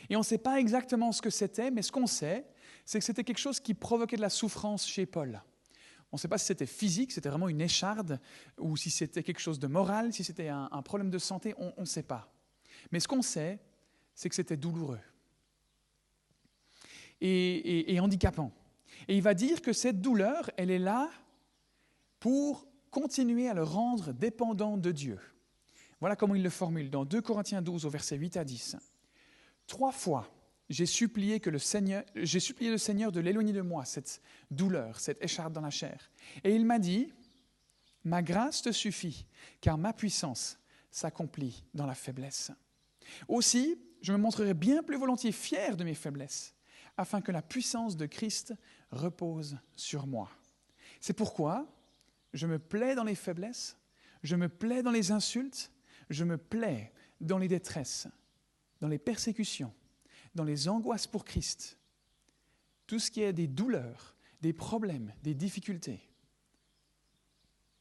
Et 0.08 0.16
on 0.16 0.20
ne 0.20 0.24
sait 0.24 0.38
pas 0.38 0.58
exactement 0.60 1.12
ce 1.12 1.20
que 1.20 1.30
c'était, 1.30 1.70
mais 1.70 1.82
ce 1.82 1.92
qu'on 1.92 2.06
sait, 2.06 2.46
c'est 2.86 2.98
que 2.98 3.04
c'était 3.04 3.24
quelque 3.24 3.38
chose 3.38 3.60
qui 3.60 3.74
provoquait 3.74 4.16
de 4.16 4.22
la 4.22 4.30
souffrance 4.30 4.86
chez 4.86 5.04
Paul. 5.04 5.42
On 6.14 6.16
ne 6.16 6.20
sait 6.20 6.28
pas 6.28 6.38
si 6.38 6.46
c'était 6.46 6.64
physique, 6.64 7.10
c'était 7.10 7.28
vraiment 7.28 7.48
une 7.48 7.60
écharde, 7.60 8.20
ou 8.60 8.76
si 8.76 8.88
c'était 8.88 9.24
quelque 9.24 9.40
chose 9.40 9.58
de 9.58 9.66
moral, 9.66 10.12
si 10.12 10.22
c'était 10.22 10.46
un, 10.46 10.82
problème 10.82 11.10
de 11.10 11.18
santé, 11.18 11.56
on 11.58 11.72
ne 11.76 11.84
sait 11.84 12.04
pas. 12.04 12.32
Mais 12.92 13.00
ce 13.00 13.08
qu'on 13.08 13.20
sait, 13.20 13.58
c'est 14.14 14.28
que 14.28 14.36
c'était 14.36 14.56
douloureux 14.56 15.00
et, 17.20 17.98
handicapant. 17.98 18.52
Et 19.08 19.16
il 19.16 19.22
va 19.22 19.34
dire 19.34 19.60
que 19.60 19.72
cette 19.72 20.00
douleur, 20.00 20.52
elle 20.56 20.70
est 20.70 20.78
là 20.78 21.10
pour 22.20 22.64
continuer 22.92 23.48
à 23.48 23.54
le 23.54 23.64
rendre 23.64 24.12
dépendant 24.12 24.76
de 24.76 24.92
Dieu. 24.92 25.18
Voilà 25.98 26.14
comment 26.14 26.36
il 26.36 26.44
le 26.44 26.50
formule 26.50 26.90
dans 26.90 27.04
2 27.04 27.22
Corinthiens 27.22 27.60
12 27.60 27.86
au 27.86 27.90
verset 27.90 28.18
8 28.18 28.36
à 28.36 28.44
10. 28.44 28.76
Trois 29.66 29.90
fois, 29.90 30.30
j'ai 30.74 30.86
supplié, 30.86 31.40
le 31.44 31.58
Seigneur 31.58 33.12
de 33.12 33.20
l'éloigner 33.20 33.52
de 33.52 33.60
moi, 33.60 33.84
cette 33.84 34.20
douleur, 34.50 34.98
cette 34.98 35.22
écharpe 35.22 35.52
dans 35.52 35.60
la 35.60 35.70
chair. 35.70 36.10
Et 36.42 36.52
il 36.52 36.64
m'a 36.64 36.80
dit, 36.80 37.12
ma 38.02 38.22
grâce 38.22 38.60
te 38.62 38.72
suffit, 38.72 39.24
car 39.60 39.78
ma 39.78 39.92
puissance 39.92 40.58
s'accomplit 40.90 41.64
dans 41.74 41.86
la 41.86 41.94
faiblesse. 41.94 42.50
Aussi, 43.28 43.78
je 44.00 44.12
me 44.12 44.18
montrerai 44.18 44.52
bien 44.52 44.82
plus 44.82 44.96
volontiers 44.96 45.30
fier 45.30 45.76
de 45.76 45.84
mes 45.84 45.94
faiblesses, 45.94 46.56
afin 46.96 47.20
que 47.20 47.30
la 47.30 47.42
puissance 47.42 47.96
de 47.96 48.06
Christ 48.06 48.52
repose 48.90 49.56
sur 49.76 50.08
moi. 50.08 50.28
C'est 51.00 51.12
pourquoi 51.12 51.72
je 52.32 52.48
me 52.48 52.58
plais 52.58 52.96
dans 52.96 53.04
les 53.04 53.14
faiblesses, 53.14 53.76
je 54.24 54.34
me 54.34 54.48
plais 54.48 54.82
dans 54.82 54.90
les 54.90 55.12
insultes, 55.12 55.70
je 56.10 56.24
me 56.24 56.36
plais 56.36 56.92
dans 57.20 57.38
les 57.38 57.46
détresses, 57.46 58.08
dans 58.80 58.88
les 58.88 58.98
persécutions 58.98 59.72
dans 60.34 60.44
les 60.44 60.68
angoisses 60.68 61.06
pour 61.06 61.24
Christ, 61.24 61.78
tout 62.86 62.98
ce 62.98 63.10
qui 63.10 63.22
est 63.22 63.32
des 63.32 63.46
douleurs, 63.46 64.16
des 64.40 64.52
problèmes, 64.52 65.12
des 65.22 65.34
difficultés. 65.34 66.00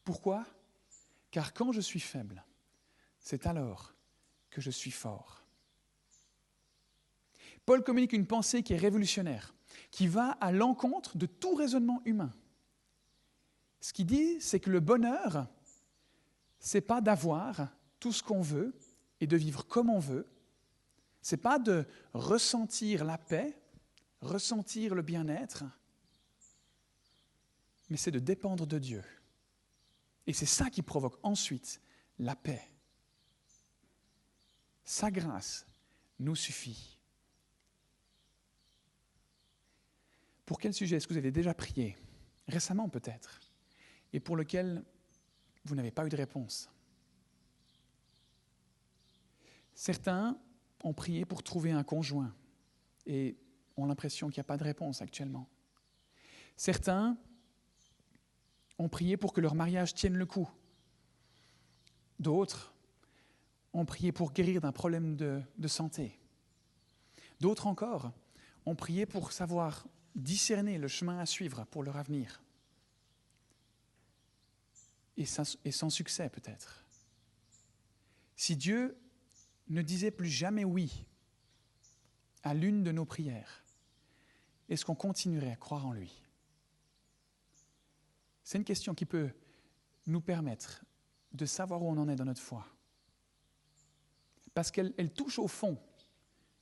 Pourquoi? 0.03 0.45
Car 1.31 1.53
quand 1.53 1.71
je 1.71 1.81
suis 1.81 1.99
faible, 1.99 2.43
c'est 3.19 3.47
alors 3.47 3.93
que 4.49 4.61
je 4.61 4.71
suis 4.71 4.91
fort. 4.91 5.43
Paul 7.65 7.83
communique 7.83 8.13
une 8.13 8.27
pensée 8.27 8.61
qui 8.61 8.73
est 8.73 8.77
révolutionnaire, 8.77 9.53
qui 9.89 10.07
va 10.07 10.31
à 10.31 10.51
l'encontre 10.51 11.17
de 11.17 11.25
tout 11.25 11.55
raisonnement 11.55 12.01
humain. 12.05 12.31
Ce 13.79 13.93
qu'il 13.93 14.05
dit, 14.05 14.39
c'est 14.39 14.59
que 14.59 14.69
le 14.69 14.79
bonheur, 14.79 15.47
c'est 16.59 16.81
pas 16.81 17.01
d'avoir 17.01 17.69
tout 17.99 18.11
ce 18.11 18.23
qu'on 18.23 18.41
veut 18.41 18.73
et 19.19 19.27
de 19.27 19.37
vivre 19.37 19.65
comme 19.65 19.89
on 19.89 19.99
veut, 19.99 20.27
n'est 21.31 21.37
pas 21.37 21.59
de 21.59 21.85
ressentir 22.13 23.05
la 23.05 23.17
paix, 23.17 23.57
ressentir 24.21 24.95
le 24.95 25.01
bien-être, 25.01 25.63
mais 27.89 27.97
c'est 27.97 28.11
de 28.11 28.19
dépendre 28.19 28.65
de 28.65 28.79
Dieu. 28.79 29.03
Et 30.25 30.33
c'est 30.33 30.45
ça 30.45 30.69
qui 30.69 30.81
provoque 30.81 31.19
ensuite 31.23 31.81
la 32.19 32.35
paix. 32.35 32.61
Sa 34.83 35.11
grâce 35.11 35.65
nous 36.19 36.35
suffit. 36.35 36.97
Pour 40.45 40.59
quel 40.59 40.73
sujet 40.73 40.97
est-ce 40.97 41.07
que 41.07 41.13
vous 41.13 41.19
avez 41.19 41.31
déjà 41.31 41.53
prié? 41.53 41.97
Récemment 42.47 42.89
peut-être. 42.89 43.39
Et 44.11 44.19
pour 44.19 44.35
lequel 44.35 44.83
vous 45.65 45.75
n'avez 45.75 45.91
pas 45.91 46.05
eu 46.05 46.09
de 46.09 46.17
réponse? 46.17 46.69
Certains 49.73 50.37
ont 50.83 50.93
prié 50.93 51.25
pour 51.25 51.43
trouver 51.43 51.71
un 51.71 51.83
conjoint 51.83 52.33
et 53.05 53.37
ont 53.77 53.85
l'impression 53.85 54.27
qu'il 54.27 54.39
n'y 54.39 54.45
a 54.45 54.45
pas 54.45 54.57
de 54.57 54.63
réponse 54.63 55.01
actuellement. 55.01 55.47
Certains 56.55 57.17
ont 58.77 58.89
prié 58.89 59.17
pour 59.17 59.33
que 59.33 59.41
leur 59.41 59.55
mariage 59.55 59.93
tienne 59.93 60.15
le 60.15 60.25
coup. 60.25 60.49
D'autres 62.19 62.73
ont 63.73 63.85
prié 63.85 64.11
pour 64.11 64.33
guérir 64.33 64.61
d'un 64.61 64.71
problème 64.71 65.15
de, 65.15 65.67
santé. 65.67 66.19
D'autres 67.39 67.67
encore 67.67 68.11
ont 68.65 68.75
prié 68.75 69.05
pour 69.05 69.31
savoir 69.31 69.87
discerner 70.15 70.77
le 70.77 70.87
chemin 70.87 71.19
à 71.19 71.25
suivre 71.25 71.65
pour 71.65 71.83
leur 71.83 71.97
avenir. 71.97 72.41
Et, 75.17 75.25
et 75.65 75.71
sans 75.71 75.89
succès 75.89 76.29
peut-être. 76.29 76.85
Si 78.35 78.55
Dieu 78.55 78.97
ne 79.73 79.81
disait 79.81 80.11
plus 80.11 80.29
jamais 80.29 80.63
oui 80.63 81.05
à 82.43 82.53
l'une 82.53 82.83
de 82.83 82.91
nos 82.91 83.05
prières, 83.05 83.63
est-ce 84.69 84.85
qu'on 84.85 84.95
continuerait 84.95 85.51
à 85.51 85.55
croire 85.55 85.85
en 85.85 85.93
lui? 85.93 86.21
C'est 88.43 88.57
une 88.57 88.63
question 88.65 88.93
qui 88.93 89.05
peut 89.05 89.31
nous 90.07 90.21
permettre 90.21 90.83
de 91.31 91.45
savoir 91.45 91.81
où 91.81 91.89
on 91.89 91.97
en 91.97 92.09
est 92.09 92.15
dans 92.15 92.25
notre 92.25 92.41
foi. 92.41 92.67
Parce 94.53 94.69
qu'elle 94.71 95.13
touche 95.13 95.39
au 95.39 95.47
fond 95.47 95.77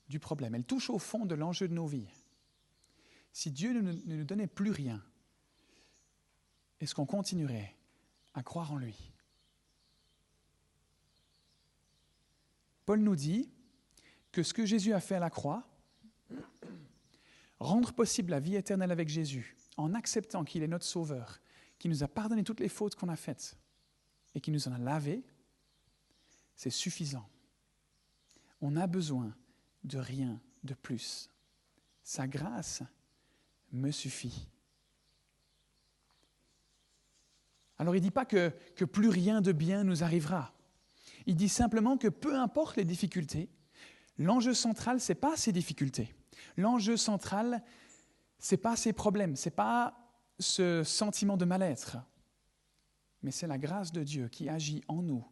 du 0.08 0.18
problème, 0.18 0.54
elle 0.54 0.64
touche 0.64 0.90
au 0.90 0.98
fond 0.98 1.26
de 1.26 1.34
l'enjeu 1.34 1.68
de 1.68 1.74
nos 1.74 1.86
vies. 1.86 2.08
Si 3.32 3.50
Dieu 3.50 3.72
ne, 3.72 3.92
nous 3.92 4.24
donnait 4.24 4.46
plus 4.46 4.70
rien, 4.70 5.02
est-ce 6.80 6.94
qu'on 6.94 7.06
continuerait 7.06 7.74
à 8.34 8.42
croire 8.42 8.72
en 8.72 8.76
lui? 8.76 9.11
Paul 12.84 13.00
nous 13.00 13.16
dit 13.16 13.50
que 14.32 14.42
ce 14.42 14.54
que 14.54 14.66
Jésus 14.66 14.92
a 14.92 15.00
fait 15.00 15.16
à 15.16 15.20
la 15.20 15.30
croix, 15.30 15.68
rendre 17.60 17.92
possible 17.92 18.30
la 18.30 18.40
vie 18.40 18.56
éternelle 18.56 18.90
avec 18.90 19.08
Jésus, 19.08 19.56
en 19.76 19.94
acceptant 19.94 20.44
qu'il 20.44 20.62
est 20.62 20.68
notre 20.68 20.84
Sauveur, 20.84 21.40
qui 21.78 21.88
nous 21.88 22.02
a 22.02 22.08
pardonné 22.08 22.42
toutes 22.42 22.60
les 22.60 22.68
fautes 22.68 22.94
qu'on 22.94 23.08
a 23.08 23.16
faites 23.16 23.56
et 24.34 24.40
qui 24.40 24.50
nous 24.50 24.68
en 24.68 24.72
a 24.72 24.78
lavées, 24.78 25.22
c'est 26.56 26.70
suffisant. 26.70 27.28
On 28.60 28.72
n'a 28.72 28.86
besoin 28.86 29.34
de 29.84 29.98
rien 29.98 30.40
de 30.62 30.74
plus. 30.74 31.28
Sa 32.02 32.26
grâce 32.26 32.82
me 33.72 33.90
suffit. 33.90 34.48
Alors 37.78 37.94
il 37.96 37.98
ne 37.98 38.04
dit 38.04 38.10
pas 38.10 38.24
que, 38.24 38.52
que 38.76 38.84
plus 38.84 39.08
rien 39.08 39.40
de 39.40 39.52
bien 39.52 39.82
nous 39.82 40.04
arrivera. 40.04 40.54
Il 41.26 41.36
dit 41.36 41.48
simplement 41.48 41.96
que 41.96 42.08
peu 42.08 42.36
importe 42.38 42.76
les 42.76 42.84
difficultés, 42.84 43.48
l'enjeu 44.18 44.54
central, 44.54 45.00
ce 45.00 45.12
n'est 45.12 45.18
pas 45.18 45.36
ces 45.36 45.52
difficultés. 45.52 46.14
L'enjeu 46.56 46.96
central, 46.96 47.62
ce 48.38 48.54
n'est 48.54 48.60
pas 48.60 48.76
ces 48.76 48.92
problèmes, 48.92 49.36
ce 49.36 49.48
n'est 49.48 49.54
pas 49.54 49.94
ce 50.38 50.82
sentiment 50.84 51.36
de 51.36 51.44
mal-être, 51.44 51.98
mais 53.22 53.30
c'est 53.30 53.46
la 53.46 53.58
grâce 53.58 53.92
de 53.92 54.02
Dieu 54.02 54.28
qui 54.28 54.48
agit 54.48 54.82
en 54.88 55.02
nous 55.02 55.24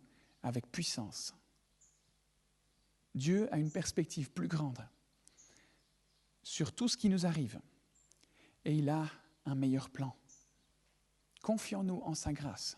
avec 0.42 0.70
puissance. 0.70 1.34
Dieu 3.14 3.52
a 3.52 3.58
une 3.58 3.72
perspective 3.72 4.30
plus 4.30 4.48
grande 4.48 4.86
sur 6.42 6.72
tout 6.72 6.88
ce 6.88 6.96
qui 6.96 7.08
nous 7.08 7.26
arrive 7.26 7.60
et 8.64 8.74
il 8.74 8.88
a 8.88 9.06
un 9.46 9.54
meilleur 9.54 9.90
plan. 9.90 10.14
Confions-nous 11.42 12.02
en 12.04 12.14
sa 12.14 12.32
grâce. 12.32 12.76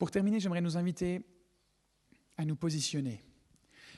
Pour 0.00 0.10
terminer, 0.10 0.40
j'aimerais 0.40 0.62
nous 0.62 0.78
inviter 0.78 1.26
à 2.38 2.46
nous 2.46 2.56
positionner. 2.56 3.22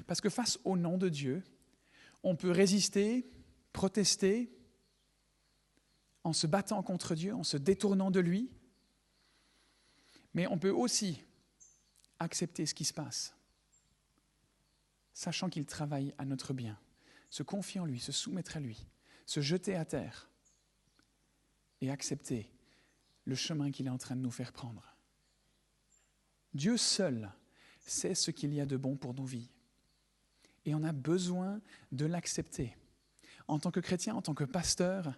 Parce 0.09 0.21
que 0.21 0.31
face 0.31 0.59
au 0.65 0.77
nom 0.77 0.99
de 0.99 1.09
Dieu, 1.09 1.45
on 2.25 2.35
peut 2.35 2.51
résister, 2.51 3.31
protester, 3.73 4.53
en 6.25 6.33
se 6.33 6.49
battant 6.49 6.83
contre 6.83 7.15
Dieu, 7.15 7.33
en 7.33 7.45
se 7.45 7.57
détournant 7.57 8.11
de 8.11 8.19
lui, 8.19 8.51
mais 10.35 10.49
on 10.49 10.59
peut 10.59 10.73
aussi 10.73 11.23
accepter 12.19 12.67
ce 12.67 12.75
qui 12.75 12.85
se 12.85 12.93
passe, 12.93 13.37
sachant 15.15 15.49
qu'il 15.49 15.67
travaille 15.67 16.13
à 16.19 16.25
notre 16.25 16.53
bien, 16.53 16.81
se 17.31 17.45
confier 17.45 17.79
en 17.79 17.87
lui, 17.87 18.01
se 18.01 18.11
soumettre 18.11 18.57
à 18.57 18.61
lui, 18.61 18.89
se 19.25 19.41
jeter 19.41 19.77
à 19.77 19.85
terre 19.85 20.29
et 21.81 21.93
accepter 21.93 22.51
le 23.25 23.37
chemin 23.37 23.71
qu'il 23.71 23.87
est 23.87 23.91
en 23.91 23.99
train 23.99 24.17
de 24.17 24.21
nous 24.21 24.33
faire 24.33 24.53
prendre. 24.53 24.92
Dieu 26.55 26.77
seul 26.77 27.33
sait 27.87 28.15
ce 28.15 28.31
qu'il 28.31 28.55
y 28.55 28.61
a 28.61 28.67
de 28.67 28.77
bon 28.77 28.97
pour 28.97 29.15
nos 29.15 29.25
vies. 29.25 29.51
Et 30.65 30.75
on 30.75 30.83
a 30.85 30.93
besoin 30.93 31.61
de 31.91 32.07
l'accepter. 32.07 32.77
En 33.49 33.59
tant 33.59 33.71
que 33.71 33.81
chrétien, 33.81 34.15
en 34.15 34.23
tant 34.23 34.35
que 34.35 34.45
pasteur, 34.45 35.13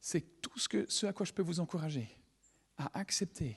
c'est 0.00 0.40
tout 0.40 0.58
ce, 0.58 1.06
à 1.06 1.12
quoi 1.12 1.26
je 1.26 1.32
peux 1.32 1.42
vous 1.42 1.60
encourager, 1.60 2.08
à 2.76 2.98
accepter 2.98 3.56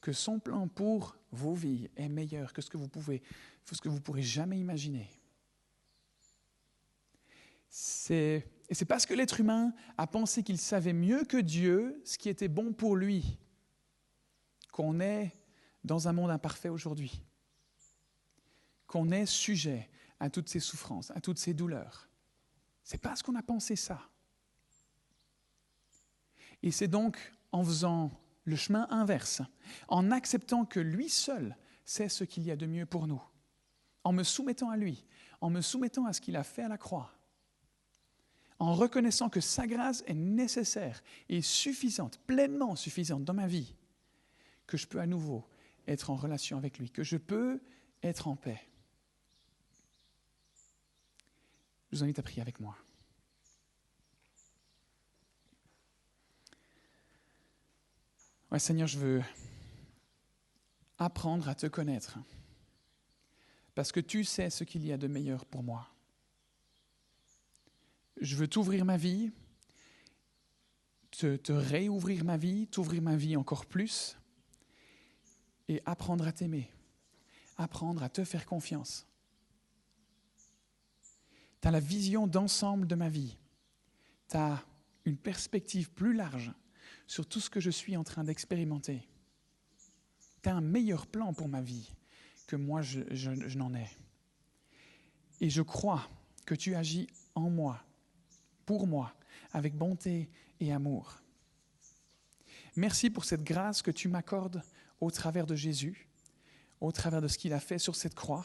que 0.00 0.12
son 0.12 0.38
plan 0.38 0.68
pour 0.68 1.16
vos 1.32 1.54
vies 1.54 1.90
est 1.96 2.08
meilleur 2.08 2.52
que 2.52 2.62
ce 2.62 2.70
que 2.70 2.76
vous 2.76 2.88
pouvez, 2.88 3.22
ce 3.70 3.80
que 3.80 3.88
vous 3.88 4.00
pourrez 4.00 4.22
jamais 4.22 4.58
imaginer. 4.58 5.10
Et 8.10 8.74
c'est 8.74 8.84
parce 8.86 9.06
que 9.06 9.14
l'être 9.14 9.40
humain 9.40 9.74
a 9.98 10.06
pensé 10.06 10.42
qu'il 10.42 10.58
savait 10.58 10.92
mieux 10.92 11.24
que 11.24 11.36
Dieu 11.36 12.00
ce 12.04 12.16
qui 12.16 12.28
était 12.28 12.48
bon 12.48 12.72
pour 12.72 12.96
lui 12.96 13.38
qu'on 14.72 15.00
est 15.00 15.37
dans 15.88 16.06
un 16.06 16.12
monde 16.12 16.30
imparfait 16.30 16.68
aujourd'hui, 16.68 17.20
qu'on 18.86 19.10
est 19.10 19.26
sujet 19.26 19.90
à 20.20 20.30
toutes 20.30 20.48
ces 20.48 20.60
souffrances, 20.60 21.10
à 21.10 21.20
toutes 21.20 21.38
ces 21.38 21.54
douleurs. 21.54 22.08
C'est 22.84 23.00
parce 23.00 23.22
qu'on 23.22 23.34
a 23.34 23.42
pensé 23.42 23.74
ça. 23.74 24.00
Et 26.62 26.70
c'est 26.70 26.88
donc 26.88 27.18
en 27.52 27.64
faisant 27.64 28.12
le 28.44 28.56
chemin 28.56 28.86
inverse, 28.90 29.42
en 29.88 30.10
acceptant 30.10 30.64
que 30.64 30.80
lui 30.80 31.08
seul 31.08 31.56
sait 31.84 32.08
ce 32.08 32.24
qu'il 32.24 32.44
y 32.44 32.50
a 32.50 32.56
de 32.56 32.66
mieux 32.66 32.86
pour 32.86 33.06
nous, 33.06 33.22
en 34.04 34.12
me 34.12 34.22
soumettant 34.22 34.70
à 34.70 34.76
lui, 34.76 35.04
en 35.40 35.50
me 35.50 35.60
soumettant 35.60 36.06
à 36.06 36.12
ce 36.12 36.20
qu'il 36.20 36.36
a 36.36 36.44
fait 36.44 36.62
à 36.62 36.68
la 36.68 36.78
croix, 36.78 37.12
en 38.58 38.74
reconnaissant 38.74 39.28
que 39.28 39.40
sa 39.40 39.66
grâce 39.66 40.02
est 40.06 40.14
nécessaire 40.14 41.02
et 41.28 41.40
suffisante, 41.40 42.18
pleinement 42.26 42.76
suffisante 42.76 43.24
dans 43.24 43.34
ma 43.34 43.46
vie, 43.46 43.74
que 44.66 44.76
je 44.76 44.86
peux 44.86 45.00
à 45.00 45.06
nouveau 45.06 45.48
être 45.88 46.10
en 46.10 46.16
relation 46.16 46.58
avec 46.58 46.78
lui, 46.78 46.90
que 46.90 47.02
je 47.02 47.16
peux 47.16 47.60
être 48.02 48.28
en 48.28 48.36
paix. 48.36 48.60
Je 51.90 51.96
vous 51.96 52.04
invite 52.04 52.18
à 52.18 52.22
prier 52.22 52.42
avec 52.42 52.60
moi. 52.60 52.76
Seigneur, 58.58 58.88
je 58.88 58.98
veux 58.98 59.22
apprendre 60.98 61.48
à 61.48 61.54
te 61.54 61.66
connaître, 61.66 62.18
parce 63.74 63.92
que 63.92 64.00
tu 64.00 64.24
sais 64.24 64.50
ce 64.50 64.64
qu'il 64.64 64.84
y 64.84 64.92
a 64.92 64.96
de 64.96 65.06
meilleur 65.06 65.46
pour 65.46 65.62
moi. 65.62 65.88
Je 68.20 68.34
veux 68.34 68.48
t'ouvrir 68.48 68.84
ma 68.84 68.96
vie, 68.96 69.30
te 71.12 71.52
réouvrir 71.52 72.24
ma 72.24 72.36
vie, 72.36 72.66
t'ouvrir 72.66 73.00
ma 73.00 73.16
vie 73.16 73.36
encore 73.36 73.64
plus, 73.64 74.17
et 75.68 75.82
apprendre 75.84 76.26
à 76.26 76.32
t'aimer, 76.32 76.70
apprendre 77.56 78.02
à 78.02 78.08
te 78.08 78.24
faire 78.24 78.46
confiance. 78.46 79.06
Tu 81.60 81.68
as 81.68 81.70
la 81.70 81.80
vision 81.80 82.26
d'ensemble 82.26 82.86
de 82.86 82.94
ma 82.94 83.08
vie. 83.08 83.36
Tu 84.28 84.36
as 84.36 84.64
une 85.04 85.16
perspective 85.16 85.90
plus 85.90 86.14
large 86.14 86.52
sur 87.06 87.26
tout 87.26 87.40
ce 87.40 87.50
que 87.50 87.60
je 87.60 87.70
suis 87.70 87.96
en 87.96 88.04
train 88.04 88.24
d'expérimenter. 88.24 89.06
Tu 90.42 90.48
as 90.48 90.54
un 90.54 90.60
meilleur 90.60 91.06
plan 91.06 91.32
pour 91.32 91.48
ma 91.48 91.60
vie 91.60 91.92
que 92.46 92.56
moi 92.56 92.82
je, 92.82 93.56
n'en 93.56 93.74
ai. 93.74 93.88
Et 95.40 95.50
je 95.50 95.62
crois 95.62 96.08
que 96.46 96.54
tu 96.54 96.74
agis 96.74 97.08
en 97.34 97.50
moi, 97.50 97.82
pour 98.64 98.86
moi, 98.86 99.14
avec 99.52 99.74
bonté 99.76 100.30
et 100.60 100.72
amour. 100.72 101.20
Merci 102.76 103.10
pour 103.10 103.24
cette 103.24 103.42
grâce 103.42 103.82
que 103.82 103.90
tu 103.90 104.08
m'accordes 104.08 104.62
au 105.00 105.10
travers 105.10 105.46
de 105.46 105.54
Jésus, 105.54 106.08
au 106.80 106.92
travers 106.92 107.20
de 107.20 107.28
ce 107.28 107.38
qu'il 107.38 107.52
a 107.52 107.60
fait 107.60 107.78
sur 107.78 107.96
cette 107.96 108.14
croix, 108.14 108.44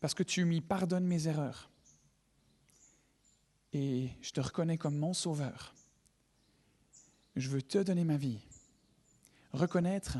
parce 0.00 0.14
que 0.14 0.22
tu 0.22 0.44
m'y 0.44 0.60
pardonnes 0.60 1.06
mes 1.06 1.26
erreurs. 1.26 1.70
Et 3.72 4.10
je 4.22 4.30
te 4.30 4.40
reconnais 4.40 4.78
comme 4.78 4.96
mon 4.96 5.12
sauveur. 5.12 5.74
Je 7.36 7.48
veux 7.48 7.62
te 7.62 7.78
donner 7.78 8.04
ma 8.04 8.16
vie, 8.16 8.40
reconnaître 9.52 10.18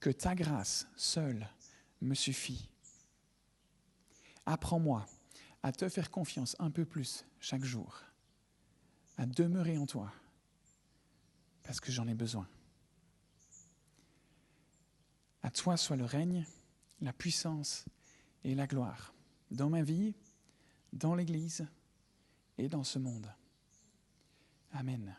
que 0.00 0.10
ta 0.10 0.34
grâce 0.34 0.86
seule 0.96 1.48
me 2.00 2.14
suffit. 2.14 2.68
Apprends-moi 4.46 5.06
à 5.62 5.72
te 5.72 5.88
faire 5.88 6.10
confiance 6.10 6.54
un 6.58 6.70
peu 6.70 6.84
plus 6.84 7.24
chaque 7.40 7.64
jour, 7.64 8.02
à 9.16 9.24
demeurer 9.24 9.78
en 9.78 9.86
toi, 9.86 10.12
parce 11.62 11.80
que 11.80 11.90
j'en 11.90 12.06
ai 12.06 12.14
besoin. 12.14 12.46
À 15.44 15.50
toi 15.50 15.76
soit 15.76 15.96
le 15.96 16.06
règne, 16.06 16.46
la 17.02 17.12
puissance 17.12 17.84
et 18.44 18.54
la 18.54 18.66
gloire 18.66 19.12
dans 19.50 19.68
ma 19.68 19.82
vie, 19.82 20.14
dans 20.94 21.14
l'Église 21.14 21.66
et 22.56 22.66
dans 22.66 22.82
ce 22.82 22.98
monde. 22.98 23.30
Amen. 24.72 25.14